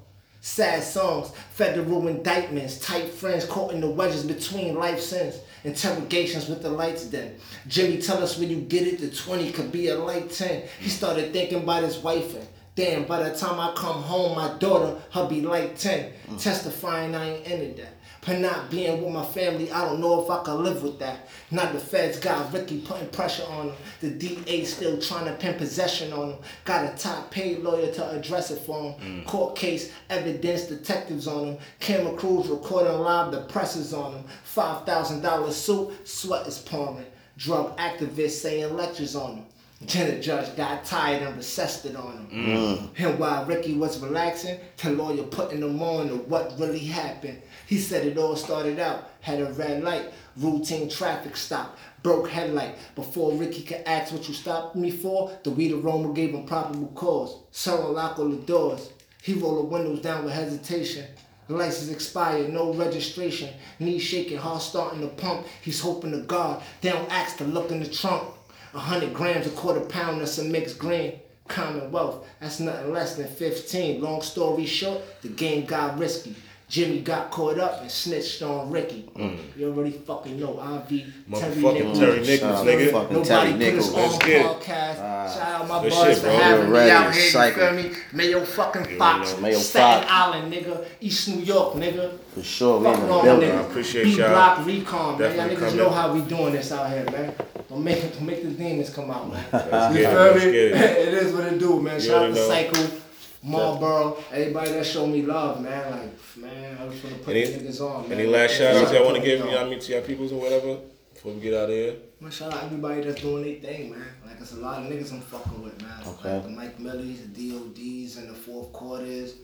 [0.42, 6.62] Sad songs, federal indictments, tight friends caught in the wedges between life sins, interrogations with
[6.62, 7.34] the lights dim.
[7.66, 10.64] Jimmy tell us when you get it, the 20 could be a light 10.
[10.80, 14.56] He started thinking about his wife and Damn, by the time I come home, my
[14.58, 16.12] daughter, her be like 10.
[16.28, 16.42] Mm.
[16.42, 17.94] Testifying I ain't into that.
[18.26, 21.28] But not being with my family, I don't know if I could live with that.
[21.50, 23.76] Not the feds got Ricky putting pressure on him.
[24.00, 26.38] The DA still trying to pin possession on him.
[26.66, 29.22] Got a top paid lawyer to address it for him.
[29.22, 29.26] Mm.
[29.26, 31.58] Court case, evidence, detectives on him.
[31.78, 34.24] Camera crews recording live, the press is on him.
[34.54, 37.06] $5,000 suit, sweat is pouring.
[37.38, 39.44] Drug activists saying lectures on him.
[39.80, 42.94] Then the judge got tired and recessed it on mm.
[42.94, 43.10] him.
[43.12, 47.40] And while Ricky was relaxing, the lawyer putting him on to what really happened.
[47.70, 52.74] He said it all started out, had a red light, routine traffic stop, broke headlight.
[52.96, 56.88] Before Ricky could ask what you stopped me for, the weed aroma gave him probable
[56.96, 57.36] cause.
[57.52, 58.90] Sir lock all the doors.
[59.22, 61.06] He rolled the windows down with hesitation.
[61.46, 63.50] License expired, no registration.
[63.78, 65.46] Knees shaking, heart starting to pump.
[65.62, 68.34] He's hoping to God they don't ask to look in the trunk.
[68.74, 71.20] A hundred grams, a quarter pound, that's a mixed grain.
[71.46, 74.00] Commonwealth, that's nothing less than 15.
[74.02, 76.34] Long story short, the game got risky.
[76.70, 79.10] Jimmy got caught up and snitched on Ricky.
[79.16, 79.36] Mm.
[79.56, 80.52] You already fucking know.
[80.52, 81.98] IV, Terry Motherfucking Nichols.
[81.98, 82.84] Terry Nichols, nigga.
[82.86, 83.88] to fucking Nobody Terry put Nichols.
[83.88, 84.46] us Let's on get it.
[84.46, 84.96] podcast.
[85.00, 85.34] Ah.
[85.34, 87.30] Shout out my Good boys shit, for having We're me out here.
[87.30, 87.62] Cycle.
[87.74, 87.96] You feel me?
[88.12, 89.40] Mayo fucking You Fox, know.
[89.40, 90.12] Mayo Staten Fox.
[90.12, 90.84] Island, nigga.
[91.00, 92.18] East New York, nigga.
[92.34, 93.50] For sure, we Fuck in the wrong building.
[93.50, 93.58] niggas.
[93.58, 94.28] I appreciate B y'all.
[94.30, 95.36] Block Recon, man.
[95.36, 97.34] Y'all niggas know how we doing this out here, man.
[97.68, 99.44] Don't make don't make the demons come out, man.
[99.52, 100.56] Let's You get it, feel me?
[100.58, 100.72] it.
[101.08, 102.00] it is what it do, man.
[102.00, 102.48] Shout out already to know.
[102.48, 103.00] Cycle,
[103.42, 105.90] Marlboro, everybody that showed me love, man.
[105.90, 108.18] Like, man, I just want to put Any- the niggas on, man.
[108.18, 110.32] Any last shout outs y'all want to give, you know I mean, to y'all peoples
[110.32, 110.78] or whatever?
[111.14, 111.96] Before we get out of here.
[112.20, 114.06] Man, shout out everybody that's doing their thing, man.
[114.26, 116.00] Like it's a lot of niggas I'm fucking with, man.
[116.06, 116.34] Okay.
[116.34, 119.34] Like the Mike Millies, the DODs, and the fourth quarters.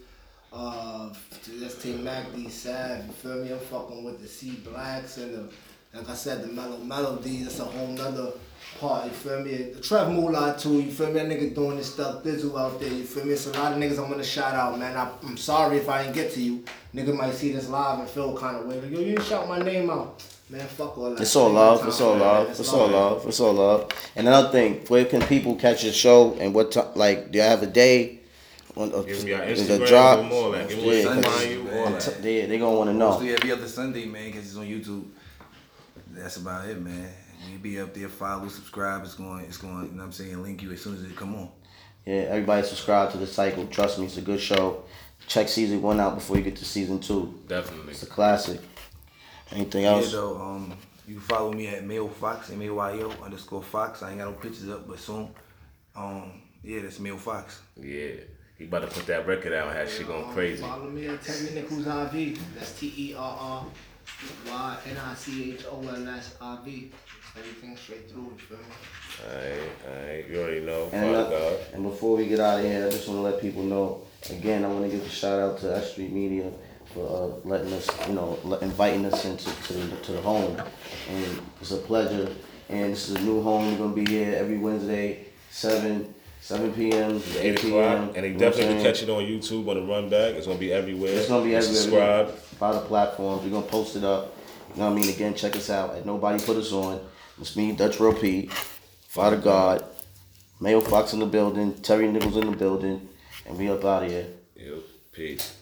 [0.53, 1.13] Uh,
[1.59, 3.05] let's take Mac D Sad.
[3.05, 3.51] You feel me?
[3.51, 5.53] I'm fucking with the C Blacks and the,
[5.93, 7.43] like I said, the Mellow Melodies.
[7.45, 8.31] That's a whole nother
[8.79, 9.05] part.
[9.05, 9.55] You feel me?
[9.73, 10.81] The Trev Moolah too.
[10.81, 11.13] You feel me?
[11.13, 12.23] That nigga doing this stuff.
[12.23, 12.89] Dizzle out there.
[12.89, 13.33] You feel me?
[13.33, 14.95] It's a lot of niggas I'm gonna shout out, man.
[14.95, 16.63] I, I'm sorry if I didn't get to you.
[16.93, 18.83] Nigga might see this live and feel kind of weird.
[18.83, 20.23] Like, yo, you didn't shout my name out.
[20.49, 21.19] Man, fuck all that.
[21.21, 21.79] It's all Ain't love.
[21.79, 22.43] got It's time all for love.
[22.47, 22.51] man.
[22.59, 23.27] It's all love.
[23.27, 23.91] It's all love.
[24.15, 26.87] And another thing, where can people catch your show and what time?
[26.95, 28.19] Like, do you have a day?
[28.77, 30.19] On, uh, Give me your Instagram, a drop?
[30.19, 30.69] give them all that.
[30.69, 31.99] Give them Yeah, where to 'cause find you, all that.
[31.99, 33.09] t- they they gonna want to know.
[33.09, 35.03] Mostly every other Sunday, man, because it's on YouTube.
[36.17, 37.09] That's about it, man.
[37.51, 39.03] You be up there, follow, subscribe.
[39.03, 39.85] It's going, it's going.
[39.85, 40.41] You know what I'm saying?
[40.41, 41.49] Link you as soon as it come on.
[42.05, 43.67] Yeah, everybody subscribe to the cycle.
[43.67, 44.83] Trust me, it's a good show.
[45.27, 47.39] Check season one out before you get to season two.
[47.47, 47.91] Definitely.
[47.91, 48.59] It's a classic.
[49.51, 50.11] Anything Yeah, else?
[50.11, 50.37] though.
[50.41, 50.73] Um,
[51.07, 54.03] you can follow me at Mayo Fox, M A Y O underscore Fox.
[54.03, 55.29] I ain't got no pictures up, but soon.
[55.95, 56.31] Um,
[56.63, 57.61] yeah, that's Mayo Fox.
[57.75, 58.11] Yeah.
[58.57, 60.61] He about to put that record out and have shit going crazy.
[60.63, 62.55] Follow me at Terry Nichols IV.
[62.55, 63.65] That's T E R R
[64.47, 66.91] Y N I C H O L S I V.
[67.37, 68.23] Everything straight through.
[68.23, 68.63] You feel me?
[69.29, 70.29] Alright, alright.
[70.29, 70.89] You already know.
[70.91, 71.59] And, Father uh, God.
[71.73, 74.01] and before we get out of here, I just want to let people know
[74.31, 74.65] again.
[74.65, 76.51] I want to give a shout out to S Street Media
[76.93, 80.59] for uh, letting us, you know, le- inviting us into to the, to the home,
[81.09, 82.29] and it's a pleasure.
[82.69, 83.71] And this is a new home.
[83.71, 87.21] We're gonna be here every Wednesday, seven seven p.m.
[87.21, 88.09] to 8 eight p.m.
[88.09, 90.35] And they You know definitely can catch it on YouTube on the run back.
[90.35, 91.11] It's gonna be everywhere.
[91.13, 91.75] It's gonna be everywhere.
[91.75, 92.33] Subscribe.
[92.59, 93.43] By the platforms.
[93.43, 94.35] We're gonna post it up.
[94.73, 95.09] You know what I mean?
[95.13, 96.99] Again, check us out at Nobody Put Us On.
[97.39, 98.47] It's me, Dutch Real P,
[99.07, 99.83] Father God,
[100.59, 103.07] Mayo Fox in the building, Terry Nichols in the building,
[103.45, 104.27] and we up out of here.
[104.55, 104.77] Yep.
[105.11, 105.55] Peace.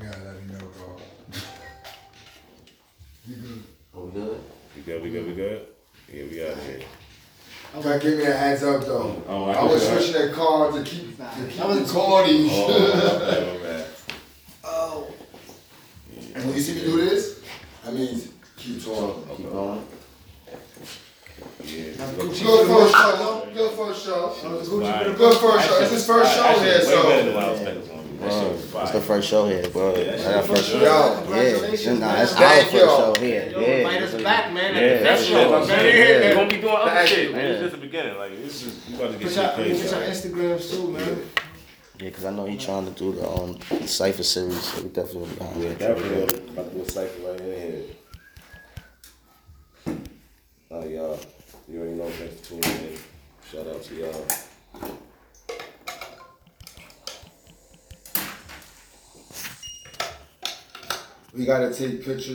[0.00, 0.96] Yeah, let me know, bro.
[3.28, 3.62] You good?
[3.94, 4.40] Are we good?
[4.74, 5.66] We good, we good, we good?
[6.12, 6.80] Yeah, we out of here.
[7.80, 9.22] Try to give me a heads up though.
[9.28, 10.02] Oh, I I was forgot.
[10.02, 12.48] switching that car to keep to keep That was- recording.
[12.50, 13.86] Oh, my bad.
[14.64, 15.06] Oh.
[16.34, 17.40] And when you see me do this,
[17.86, 18.20] I mean
[18.56, 19.36] keep talking.
[19.36, 19.86] Keep going.
[21.64, 21.92] Yeah.
[22.16, 22.40] Good first
[22.94, 23.48] show, no?
[23.54, 24.28] Good first show.
[24.30, 25.12] Fire.
[25.14, 25.78] Good first show.
[25.80, 27.99] It's his first show here, way better than so.
[28.20, 28.70] What I was thinking it was gonna be.
[28.70, 29.94] That shit was It's the first show here, bro.
[29.94, 30.78] That's our first show.
[30.78, 32.16] Yo, Yeah, nah, man.
[32.16, 32.78] that's our first you.
[32.80, 33.48] show here.
[33.50, 34.74] Yo, Yeah, invite us back, man.
[34.74, 35.26] Yeah, at the that's next it.
[35.32, 35.78] show, I'm man.
[35.78, 37.44] saying, We're gonna be doing other Thank shit, man.
[37.46, 38.18] It's just the beginning.
[38.18, 39.82] Like, this is, we about to get Put shit your, crazy.
[39.82, 40.10] put your man.
[40.10, 41.22] Instagrams too, man.
[41.98, 45.20] Yeah, because I know he's trying to do the um, Cypher series, so we definitely
[45.20, 45.78] will be behind Yeah, it.
[45.78, 47.82] definitely about to do a Cypher right in here.
[50.70, 51.18] Oh, y'all.
[51.68, 52.08] You already know.
[52.10, 52.98] Thanks for tuning in.
[53.50, 54.26] Shout out to y'all.
[61.32, 62.28] We gotta take pictures.